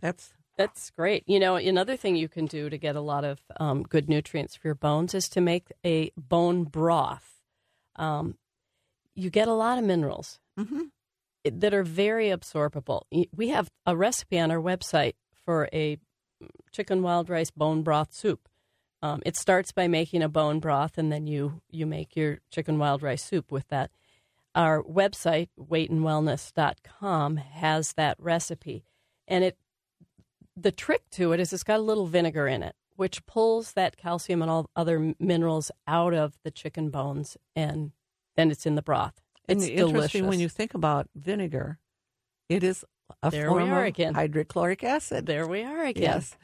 [0.00, 1.22] That's That's great.
[1.26, 4.56] You know, another thing you can do to get a lot of um, good nutrients
[4.56, 7.40] for your bones is to make a bone broth.
[7.96, 8.36] Um,
[9.14, 10.90] you get a lot of minerals Mhm.
[11.44, 13.02] that are very absorbable.
[13.34, 15.96] We have a recipe on our website for a
[16.72, 18.48] chicken wild rice bone broth soup.
[19.00, 22.78] Um, it starts by making a bone broth, and then you you make your chicken
[22.78, 23.92] wild rice soup with that.
[24.56, 28.82] Our website, weightandwellness.com, has that recipe,
[29.28, 29.56] and it
[30.60, 33.96] the trick to it is it's got a little vinegar in it, which pulls that
[33.96, 37.92] calcium and all other minerals out of the chicken bones, and
[38.36, 39.20] then it's in the broth.
[39.48, 41.78] and It's interesting when you think about vinegar,
[42.48, 42.84] it is
[43.22, 44.14] a There form of again.
[44.14, 45.26] hydrochloric acid.
[45.26, 46.02] there we are again.
[46.02, 46.36] Yes.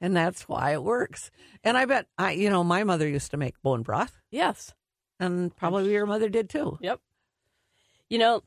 [0.00, 1.30] And that's why it works.
[1.64, 4.74] And I bet I you know, my mother used to make bone broth, Yes.
[5.18, 6.78] and probably your mother did too.
[6.82, 7.00] Yep.
[8.08, 8.42] You know,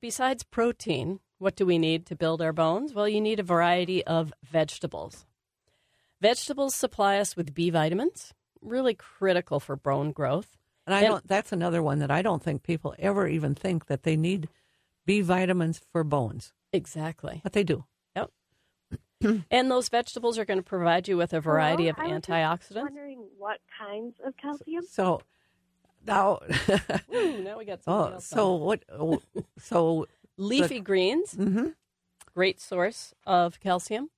[0.00, 2.94] besides protein, what do we need to build our bones?
[2.94, 5.26] Well, you need a variety of vegetables.
[6.20, 10.56] Vegetables supply us with B vitamins, really critical for bone growth.
[10.86, 11.26] And I And- don't.
[11.28, 14.48] That's another one that I don't think people ever even think that they need
[15.06, 17.40] B vitamins for bones, Exactly.
[17.42, 17.84] but they do.
[18.16, 18.30] Yep.
[19.50, 21.92] and those vegetables are going to provide you with a variety Hello?
[21.92, 22.82] of I was just antioxidants.
[22.82, 24.84] Wondering what kinds of calcium?
[24.90, 25.20] So
[26.06, 26.40] now,
[27.14, 28.60] Ooh, now we got something oh, else so on.
[28.60, 28.84] what?
[28.90, 29.20] oh,
[29.58, 31.68] So leafy greens, hmm
[32.34, 34.10] great source of calcium.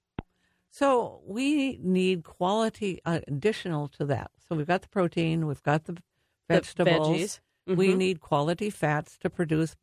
[0.71, 4.31] so we need quality uh, additional to that.
[4.49, 6.03] So we've got the protein, we've got the The
[6.49, 7.09] vegetables.
[7.09, 7.41] veggies.
[7.67, 7.97] We Mhm.
[7.97, 9.77] need quality fats to produce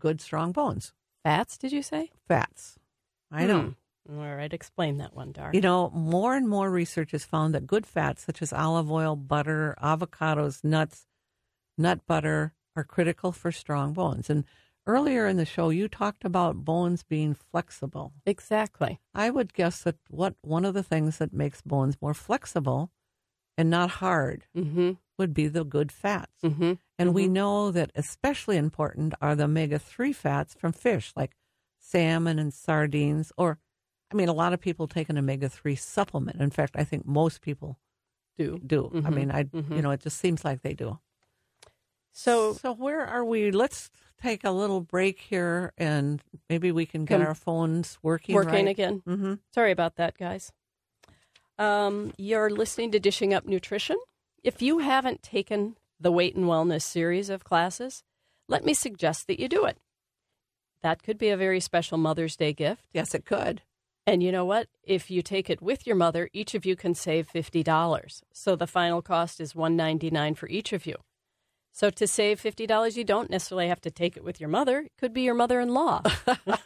[0.00, 0.92] good, strong bones.
[1.22, 1.56] fats.
[1.56, 2.10] Did you say?
[2.28, 2.78] Fats.
[3.30, 3.74] I know.
[4.06, 4.18] Hmm.
[4.20, 5.50] All right, explain that one, Dar.
[5.54, 9.16] You know, more and more research has found that good fats such as olive oil,
[9.16, 11.06] butter, avocados, nuts,
[11.78, 14.28] nut butter are critical for strong bones.
[14.28, 14.44] And
[14.86, 18.12] earlier in the show, you talked about bones being flexible.
[18.26, 19.00] Exactly.
[19.14, 22.90] I would guess that what one of the things that makes bones more flexible
[23.56, 24.92] and not hard Mm-hmm.
[25.18, 26.42] would be the good fats.
[26.42, 26.72] Mm-hmm.
[26.98, 31.32] And we know that especially important are the omega 3 fats from fish like
[31.78, 33.32] salmon and sardines.
[33.36, 33.58] Or,
[34.12, 36.40] I mean, a lot of people take an omega 3 supplement.
[36.40, 37.78] In fact, I think most people
[38.38, 38.60] Do.
[38.66, 38.90] do.
[39.04, 39.76] I Mhm, mean, I, mhm.
[39.76, 40.98] you know, it just seems like they do.
[42.14, 43.50] So so where are we?
[43.50, 43.90] Let's
[44.22, 48.34] take a little break here and maybe we can get our phones working.
[48.34, 48.68] working right.
[48.68, 49.02] again.
[49.06, 49.34] Mm-hmm.
[49.52, 50.50] Sorry about that, guys.
[51.58, 53.96] Um, you're listening to Dishing Up Nutrition.
[54.42, 58.02] If you haven't taken the Weight and Wellness series of classes,
[58.48, 59.78] let me suggest that you do it.
[60.82, 62.86] That could be a very special Mother's Day gift.
[62.92, 63.62] Yes, it could.
[64.06, 64.68] And you know what?
[64.82, 68.22] If you take it with your mother, each of you can save $50.
[68.32, 70.96] So the final cost is 199 for each of you.
[71.74, 74.82] So to save $50, you don't necessarily have to take it with your mother.
[74.82, 76.02] It could be your mother-in-law.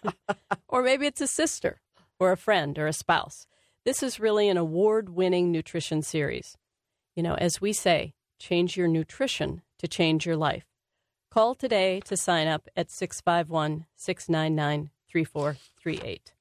[0.68, 1.80] or maybe it's a sister
[2.20, 3.46] or a friend or a spouse.
[3.86, 6.58] This is really an award-winning nutrition series.
[7.16, 10.66] You know, as we say, change your nutrition to change your life.
[11.30, 16.34] Call today to sign up at 651 699 3438.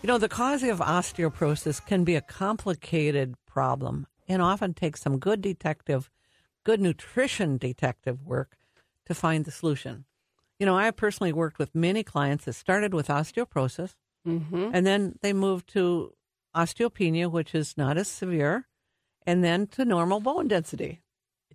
[0.00, 5.18] You know, the cause of osteoporosis can be a complicated problem and often takes some
[5.18, 6.08] good detective,
[6.64, 8.56] good nutrition detective work
[9.06, 10.04] to find the solution.
[10.58, 13.94] You know, I have personally worked with many clients that started with osteoporosis
[14.28, 14.70] Mm-hmm.
[14.74, 16.12] and then they moved to
[16.54, 18.68] osteopenia, which is not as severe,
[19.26, 21.00] and then to normal bone density.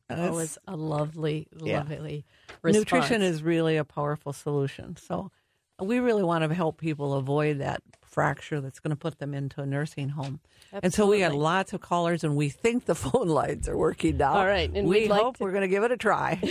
[0.10, 1.82] That was a lovely, Yeah.
[1.82, 2.26] lovely
[2.64, 2.76] response.
[2.92, 4.96] Nutrition is really a powerful solution.
[4.98, 5.32] So
[5.80, 9.62] we really want to help people avoid that fracture that's going to put them into
[9.62, 10.40] a nursing home.
[10.72, 14.18] And so we had lots of callers, and we think the phone lines are working
[14.18, 14.34] now.
[14.34, 16.42] All right, and we we'd like hope to- we're going to give it a try.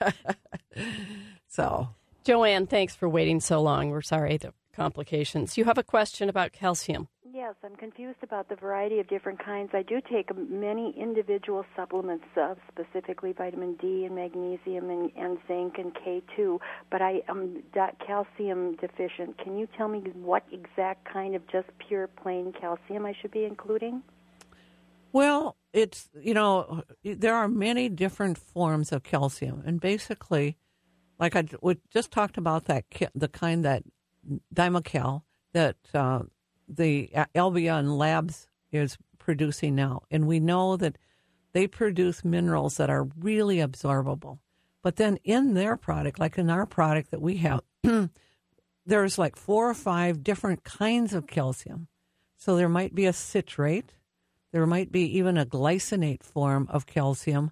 [1.48, 1.88] so
[2.24, 3.90] Joanne, thanks for waiting so long.
[3.90, 5.58] We're sorry the complications.
[5.58, 7.08] You have a question about calcium.
[7.40, 9.70] Yes, I'm confused about the variety of different kinds.
[9.72, 15.76] I do take many individual supplements, uh, specifically vitamin D and magnesium and, and zinc
[15.78, 16.58] and K2,
[16.90, 17.62] but I am
[18.06, 19.38] calcium deficient.
[19.38, 23.46] Can you tell me what exact kind of just pure plain calcium I should be
[23.46, 24.02] including?
[25.10, 30.58] Well, it's you know there are many different forms of calcium, and basically,
[31.18, 32.84] like I we just talked about that
[33.14, 33.84] the kind that
[34.54, 35.22] Dimacal
[35.54, 36.20] that uh,
[36.72, 40.96] the uh, Albion Labs is producing now, and we know that
[41.52, 44.38] they produce minerals that are really absorbable.
[44.82, 47.60] But then in their product, like in our product that we have,
[48.86, 51.88] there's like four or five different kinds of calcium.
[52.36, 53.94] So there might be a citrate,
[54.52, 57.50] there might be even a glycinate form of calcium,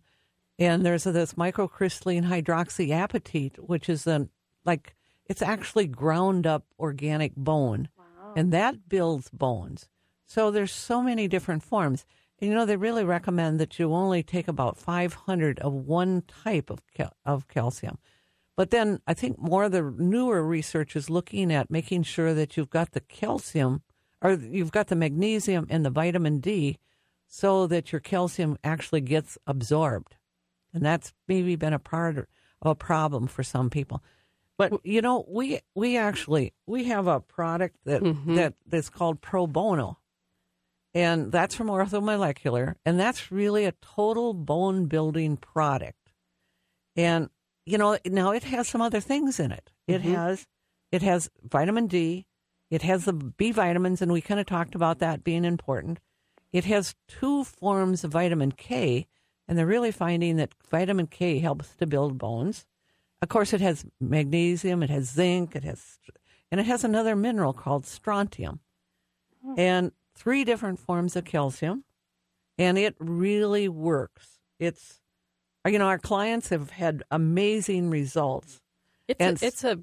[0.58, 4.28] and there's this microcrystalline hydroxyapatite, which is a
[4.64, 4.96] like
[5.26, 7.88] it's actually ground up organic bone,
[8.34, 9.88] and that builds bones.
[10.26, 12.04] So there's so many different forms.
[12.38, 16.70] And, you know, they really recommend that you only take about 500 of one type
[16.70, 17.98] of cal- of calcium.
[18.56, 22.56] But then I think more of the newer research is looking at making sure that
[22.56, 23.82] you've got the calcium
[24.20, 26.78] or you've got the magnesium and the vitamin D
[27.28, 30.16] so that your calcium actually gets absorbed.
[30.72, 32.26] And that's maybe been a part of
[32.62, 34.02] a problem for some people.
[34.58, 38.34] But you know, we we actually we have a product that mm-hmm.
[38.34, 39.98] that that's called Pro Bono.
[40.94, 46.12] And that's from Orthomolecular, and that's really a total bone building product.
[46.96, 47.30] And
[47.66, 49.70] you know, now it has some other things in it.
[49.86, 50.14] It mm-hmm.
[50.14, 50.46] has
[50.90, 52.26] it has vitamin D,
[52.70, 56.00] it has the B vitamins, and we kind of talked about that being important.
[56.52, 59.06] It has two forms of vitamin K,
[59.46, 62.64] and they're really finding that vitamin K helps to build bones.
[63.20, 65.98] Of course, it has magnesium, it has zinc, it has,
[66.50, 68.60] and it has another mineral called strontium,
[69.56, 71.84] and three different forms of calcium,
[72.58, 74.38] and it really works.
[74.58, 75.00] It's,
[75.66, 78.60] you know, our clients have had amazing results.
[79.08, 79.78] It's And a, it's a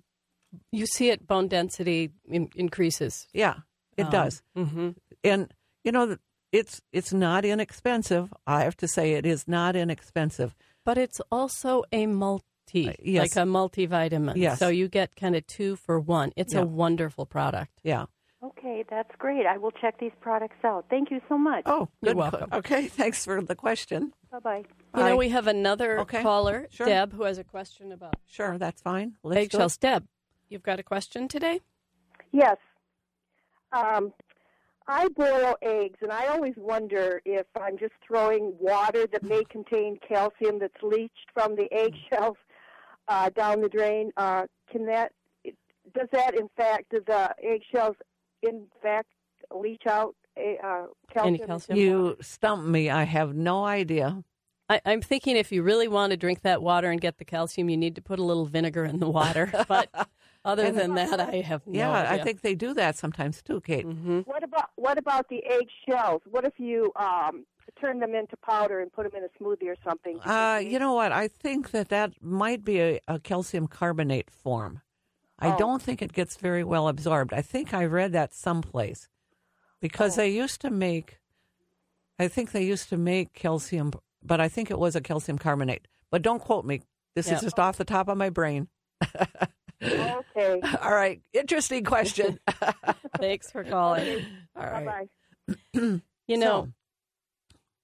[0.72, 3.28] you see it bone density in, increases.
[3.34, 3.56] Yeah,
[3.98, 4.44] it Um, does.
[4.56, 4.90] Mm-hmm.
[5.24, 6.18] and you know
[6.52, 10.56] it's it's not inexpensive i have to say it is not inexpensive
[10.86, 13.36] But it's also a multi, Uh, yes.
[13.36, 14.34] like a multivitamin.
[14.36, 14.59] Yes.
[14.59, 16.32] So you get kind of two for one.
[16.36, 16.61] It's Yeah.
[16.61, 17.80] a wonderful product.
[17.84, 18.05] yeah
[18.43, 19.47] Okay, that's great.
[19.47, 20.86] I will check these products out.
[20.89, 21.63] Thank you so much.
[21.66, 22.18] oh You're good.
[22.18, 22.49] welcome.
[22.53, 24.57] okay thanks for the question Bye bye.
[24.57, 24.63] You
[25.01, 25.09] Bye.
[25.09, 26.22] know, we have another Okay.
[26.22, 26.86] caller, Sure.
[26.88, 29.78] Deb, who has a question about sure that's fine Let's eggshells.
[29.78, 30.05] Deb,
[30.49, 31.61] you've got a question today?
[32.32, 32.57] Yes.
[33.72, 34.13] Um,
[34.88, 39.97] I boil eggs, and I always wonder if I'm just throwing water that may contain
[40.07, 42.38] calcium that's leached from the eggshells
[43.08, 44.12] uh, down the drain.
[44.18, 45.12] Uh, can that
[45.93, 47.95] does that in fact do the eggshells
[48.41, 49.08] in fact
[49.56, 51.36] leach out uh, calcium?
[51.36, 51.80] Any calcium?
[51.80, 54.24] you stump me i have no idea
[54.68, 57.70] I, I'm thinking if you really want to drink that water and get the calcium,
[57.70, 59.53] you need to put a little vinegar in the water.
[59.68, 59.91] But
[60.43, 63.86] other than that, I have no yeah i think they do that sometimes too kate
[63.86, 66.22] hmm What about what about the eggshells?
[66.26, 67.45] What if you um,
[67.80, 70.20] turn them into powder and put them in a smoothie or something?
[70.26, 74.82] uh, you know what i think that that might be a, a calcium carbonate form
[75.40, 75.58] i Oh.
[75.58, 79.08] don't think it gets very well absorbed i think i read that someplace
[79.82, 81.20] because they used to make
[82.20, 83.92] i think they used to make calcium
[84.24, 86.82] but i think it was a calcium carbonate but don't quote me
[87.16, 87.36] this Yeah.
[87.36, 88.68] is just off the top of my brain
[89.84, 90.62] okay.
[90.82, 92.40] all right interesting question
[93.20, 94.26] Thanks for calling.
[94.58, 95.08] all Bye
[95.74, 96.00] bye.
[96.28, 96.70] You know,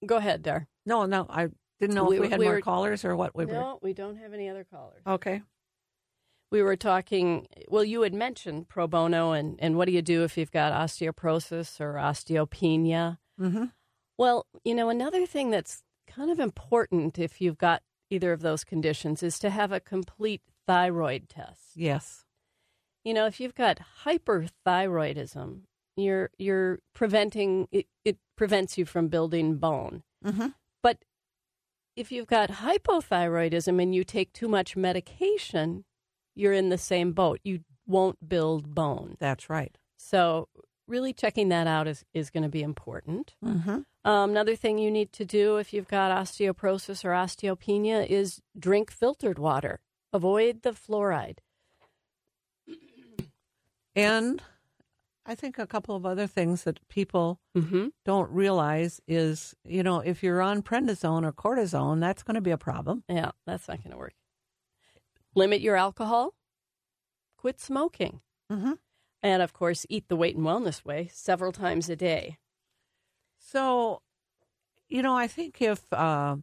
[0.06, 0.66] go ahead, Dar.
[0.86, 1.48] No, no, I
[1.80, 3.52] didn't know We if we had we more were- callers or what we were.
[3.52, 5.02] No, we don't have any other callers.
[5.06, 5.42] Okay.
[6.50, 10.22] We were talking, well, you had mentioned pro bono and, and what do you do
[10.22, 13.16] if you've got osteoporosis or osteopenia?
[13.40, 13.64] Mm-hmm.
[14.18, 18.64] Well, you know, another thing that's kind of important if you've got either of those
[18.64, 21.70] conditions is to have a complete thyroid test.
[21.74, 22.26] Yes.
[23.02, 25.60] You know, if you've got hyperthyroidism,
[25.96, 30.02] you're you're preventing it, it prevents you from building bone.
[30.24, 30.48] Mm-hmm.
[30.82, 30.98] But
[31.96, 35.84] if you've got hypothyroidism and you take too much medication,
[36.34, 37.40] you're in the same boat.
[37.44, 39.16] You won't build bone.
[39.18, 39.76] That's right.
[39.96, 40.48] So,
[40.88, 43.34] really checking that out is, is going to be important.
[43.44, 43.80] Mm-hmm.
[44.04, 48.90] Um, another thing you need to do if you've got osteoporosis or osteopenia is drink
[48.90, 49.80] filtered water.
[50.12, 51.38] Avoid the fluoride.
[53.94, 54.42] And
[55.24, 57.88] I think a couple of other things that people Mm-hmm.
[58.04, 62.50] don't realize is, you know, if you're on prednisone or cortisone, that's going to be
[62.50, 63.04] a problem.
[63.08, 64.14] Yeah, that's not going to work.
[65.34, 66.34] Limit your alcohol.
[67.36, 68.20] Quit smoking.
[68.50, 68.72] Mm-hmm.
[69.22, 72.38] And of course, eat the weight and wellness way several times a day.
[73.38, 74.02] So,
[74.88, 76.36] you know, I think if uh,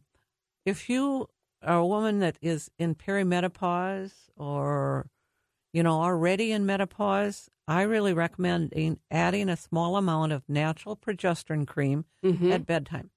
[0.64, 1.26] if you
[1.62, 5.10] are a woman that is in perimenopause or
[5.72, 8.72] you know already in menopause, I really recommend
[9.10, 12.52] adding a small amount of natural progesterone cream Mm-hmm.
[12.52, 13.10] at bedtime.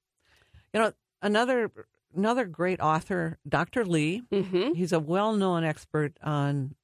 [0.73, 1.71] You know, another
[2.15, 3.85] another great author, Dr.
[3.85, 4.21] Lee.
[4.31, 4.73] Mm-hmm.
[4.73, 6.75] He's a well-known expert on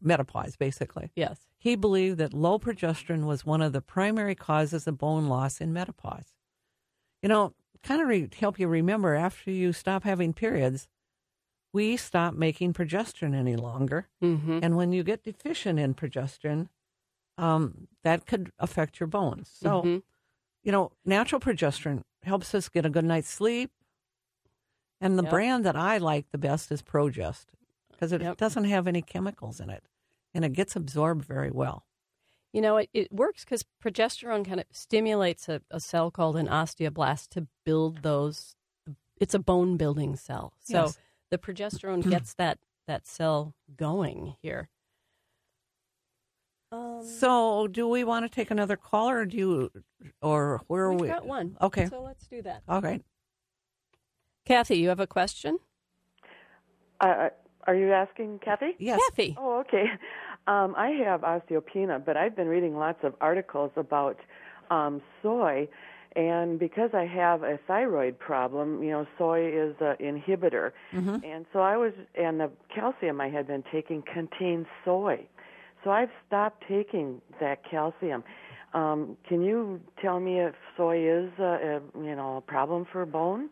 [0.00, 1.10] menopause, basically.
[1.16, 1.40] Yes.
[1.58, 5.72] He believed that low progesterone was one of the primary causes of bone loss in
[5.72, 6.32] menopause.
[7.22, 10.88] You know, kind of re- help you remember after you stop having periods,
[11.72, 14.08] we stop making progesterone any longer.
[14.22, 14.60] Mm-hmm.
[14.62, 16.68] And when you get deficient in progesterone,
[17.38, 19.48] um, that could affect your bones.
[19.48, 20.02] So, Mhm.
[20.62, 23.70] you know, natural progesterone helps us get a good night's sleep.
[25.00, 25.30] And the Yep.
[25.30, 27.50] brand that I like the best is Progest
[27.90, 28.36] because it Yep.
[28.36, 29.84] doesn't have any chemicals in it
[30.34, 31.86] and it gets absorbed very well.
[32.52, 36.48] You know, it, it works because progesterone kind of stimulates a, a cell called an
[36.48, 38.56] osteoblast to build those.
[39.18, 40.52] It's a bone building cell.
[40.60, 40.98] So Yes.
[41.32, 44.68] The progesterone gets that, that cell going here.
[46.70, 49.70] Um, So, do we want to take another caller, or do you,
[50.20, 51.08] or where are we've we?
[51.08, 51.56] got one.
[51.60, 51.86] Okay.
[51.86, 52.62] So let's do that.
[52.68, 53.02] All right.
[54.44, 55.58] Kathy, you have a question?
[57.00, 57.30] Uh,
[57.66, 58.76] are you asking Kathy?
[58.78, 59.00] Yes.
[59.10, 59.34] Kathy.
[59.38, 59.86] Oh, okay.
[60.48, 64.18] Um, I have osteopenia, but I've been reading lots of articles about
[64.72, 65.68] um, soy,
[66.16, 71.24] and because I have a thyroid problem, you know, soy is an inhibitor, Mm-hmm.
[71.24, 75.26] and so I was, and the calcium I had been taking contains soy,
[75.84, 78.24] so I've stopped taking that calcium.
[78.74, 83.04] Um, can you tell me if soy is, a, a, you know, a problem for
[83.04, 83.50] bone?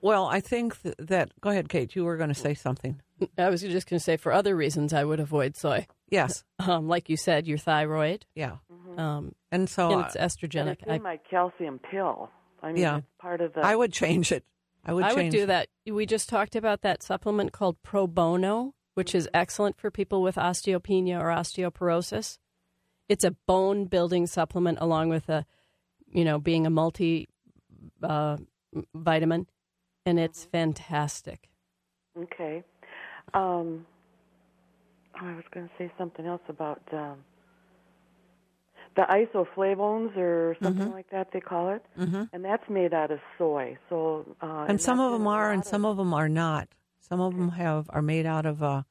[0.00, 1.30] Well, I think th- that.
[1.40, 1.94] Go ahead, Kate.
[1.96, 3.00] You were going to say something.
[3.38, 5.86] I was just going to say, for other reasons, I would avoid soy.
[6.10, 6.44] Yes.
[6.58, 8.56] Um, like you said, your thyroid, Yeah.
[8.96, 10.72] um, And so and it's uh, And estrogenic.
[10.72, 12.30] it's in I, my calcium pill.
[12.62, 12.98] I mean, Yeah.
[12.98, 13.60] it's part of the.
[13.60, 14.44] I would change it.
[14.84, 15.04] I would.
[15.04, 15.46] I would do it.
[15.46, 15.68] that.
[15.86, 20.36] We just talked about that supplement called Pro Bono, which is excellent for people with
[20.36, 22.38] osteopenia or osteoporosis.
[23.08, 25.46] It's a bone building supplement along with a,
[26.12, 27.28] you know, being a multi
[28.02, 28.36] uh,
[28.94, 29.46] vitamin,
[30.04, 31.48] and it's fantastic.
[32.18, 32.62] Okay.
[33.34, 33.86] Um,
[35.20, 37.18] I was going to say something else about um,
[38.96, 42.24] the isoflavones or something like that they call it, Mm-hmm.
[42.32, 43.78] and that's made out of soy.
[43.88, 46.68] So uh, And some of them are, and lot some of them are not.
[47.00, 48.84] Some of them have are made out of a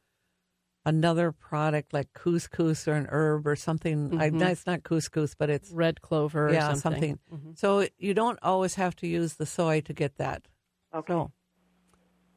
[0.86, 4.20] another product like couscous or an herb or something.
[4.20, 4.34] I, Mhm.
[4.34, 7.20] no, it's not couscous, but it's Red clover yeah or something.
[7.28, 7.56] something.
[7.56, 10.48] So you don't always have to use the soy to get that.
[10.94, 11.12] Okay.
[11.14, 11.32] So,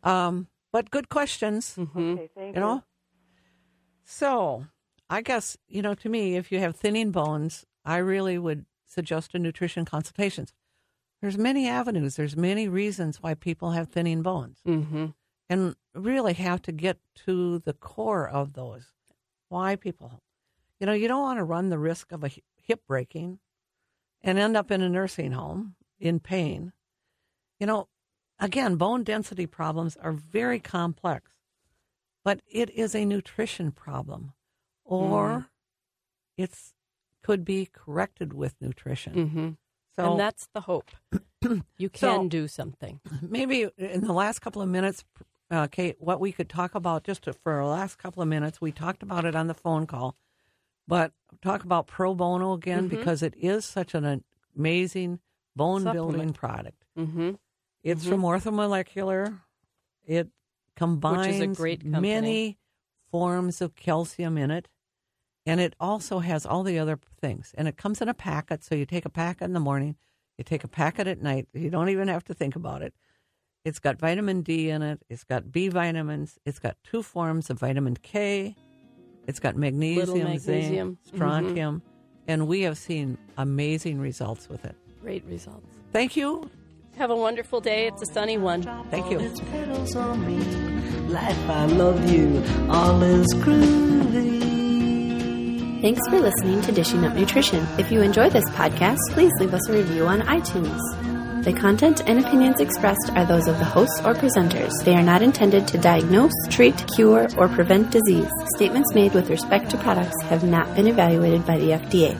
[0.03, 1.77] um, but good questions.
[1.77, 2.13] Mhm.
[2.15, 2.61] Okay, thank you.
[2.63, 2.83] you know.
[4.05, 4.65] So,
[5.11, 5.95] I guess you know.
[5.95, 10.53] To me, if you have thinning bones, I really would suggest a nutrition consultations.
[11.21, 12.17] There's many avenues.
[12.17, 15.07] There's many reasons why people have thinning bones, Mm-hmm.
[15.49, 18.87] and really have to get to the core of those.
[19.49, 20.21] Why people,
[20.79, 22.31] you know, you don't want to run the risk of a
[22.63, 23.39] hip breaking,
[24.23, 26.73] and end up in a nursing home in pain.
[27.59, 27.89] You know,
[28.39, 31.33] again, bone density problems are very complex,
[32.23, 34.35] but it is a nutrition problem,
[34.89, 35.47] or
[36.37, 36.75] it's
[37.23, 39.15] could be corrected with nutrition.
[39.15, 39.49] Mm-hmm.
[39.97, 40.91] So and that's the hope.
[41.79, 43.01] You So- can do something.
[43.23, 45.05] maybe in the last couple of minutes,
[45.53, 48.61] uh, Kate, what we could talk about just to, for our last couple of minutes,
[48.61, 50.17] we talked about it on the phone call,
[50.89, 52.91] but talk about pro bono again Mhm.
[52.91, 54.25] because it is such an
[54.57, 55.21] amazing
[55.55, 56.85] bone building product.
[56.99, 57.33] Mm-hmm.
[57.85, 59.41] It's from orthomolecular.
[60.05, 60.29] It
[60.75, 62.01] combines a great company.
[62.09, 62.59] many
[63.13, 64.69] forms of calcium in it.
[65.49, 67.55] And it also has all the other things.
[67.57, 68.63] And it comes in a packet.
[68.63, 69.97] So you take a packet in the morning,
[70.37, 71.49] you take a packet at night.
[71.55, 72.93] You don't even have to think about it.
[73.65, 75.01] It's got vitamin D in it.
[75.09, 76.39] It's got B vitamins.
[76.45, 78.55] It's got two forms of vitamin K.
[79.27, 80.99] It's got magnesium, magnesium.
[81.03, 81.81] zinc, strontium.
[81.81, 82.31] Mm-hmm.
[82.31, 84.77] And we have seen amazing results with it.
[85.01, 85.67] Great results.
[85.93, 86.51] Thank you.
[86.97, 87.87] Have a wonderful day.
[87.87, 88.63] It's a sunny one.
[88.91, 89.19] Thank you.
[89.19, 90.39] Its petals on me.
[91.09, 92.45] Life, I love you.
[92.69, 94.48] All is groovy.
[95.81, 97.65] Thanks for listening to Dishing Up Nutrition.
[97.79, 101.45] If you enjoy this podcast, please leave us a review on iTunes.
[101.45, 104.73] The content and opinions expressed are those of the hosts or presenters.
[104.83, 108.29] They are not intended to diagnose, treat, cure, or prevent disease.
[108.57, 112.19] Statements made with respect to products have not been evaluated by the FDA.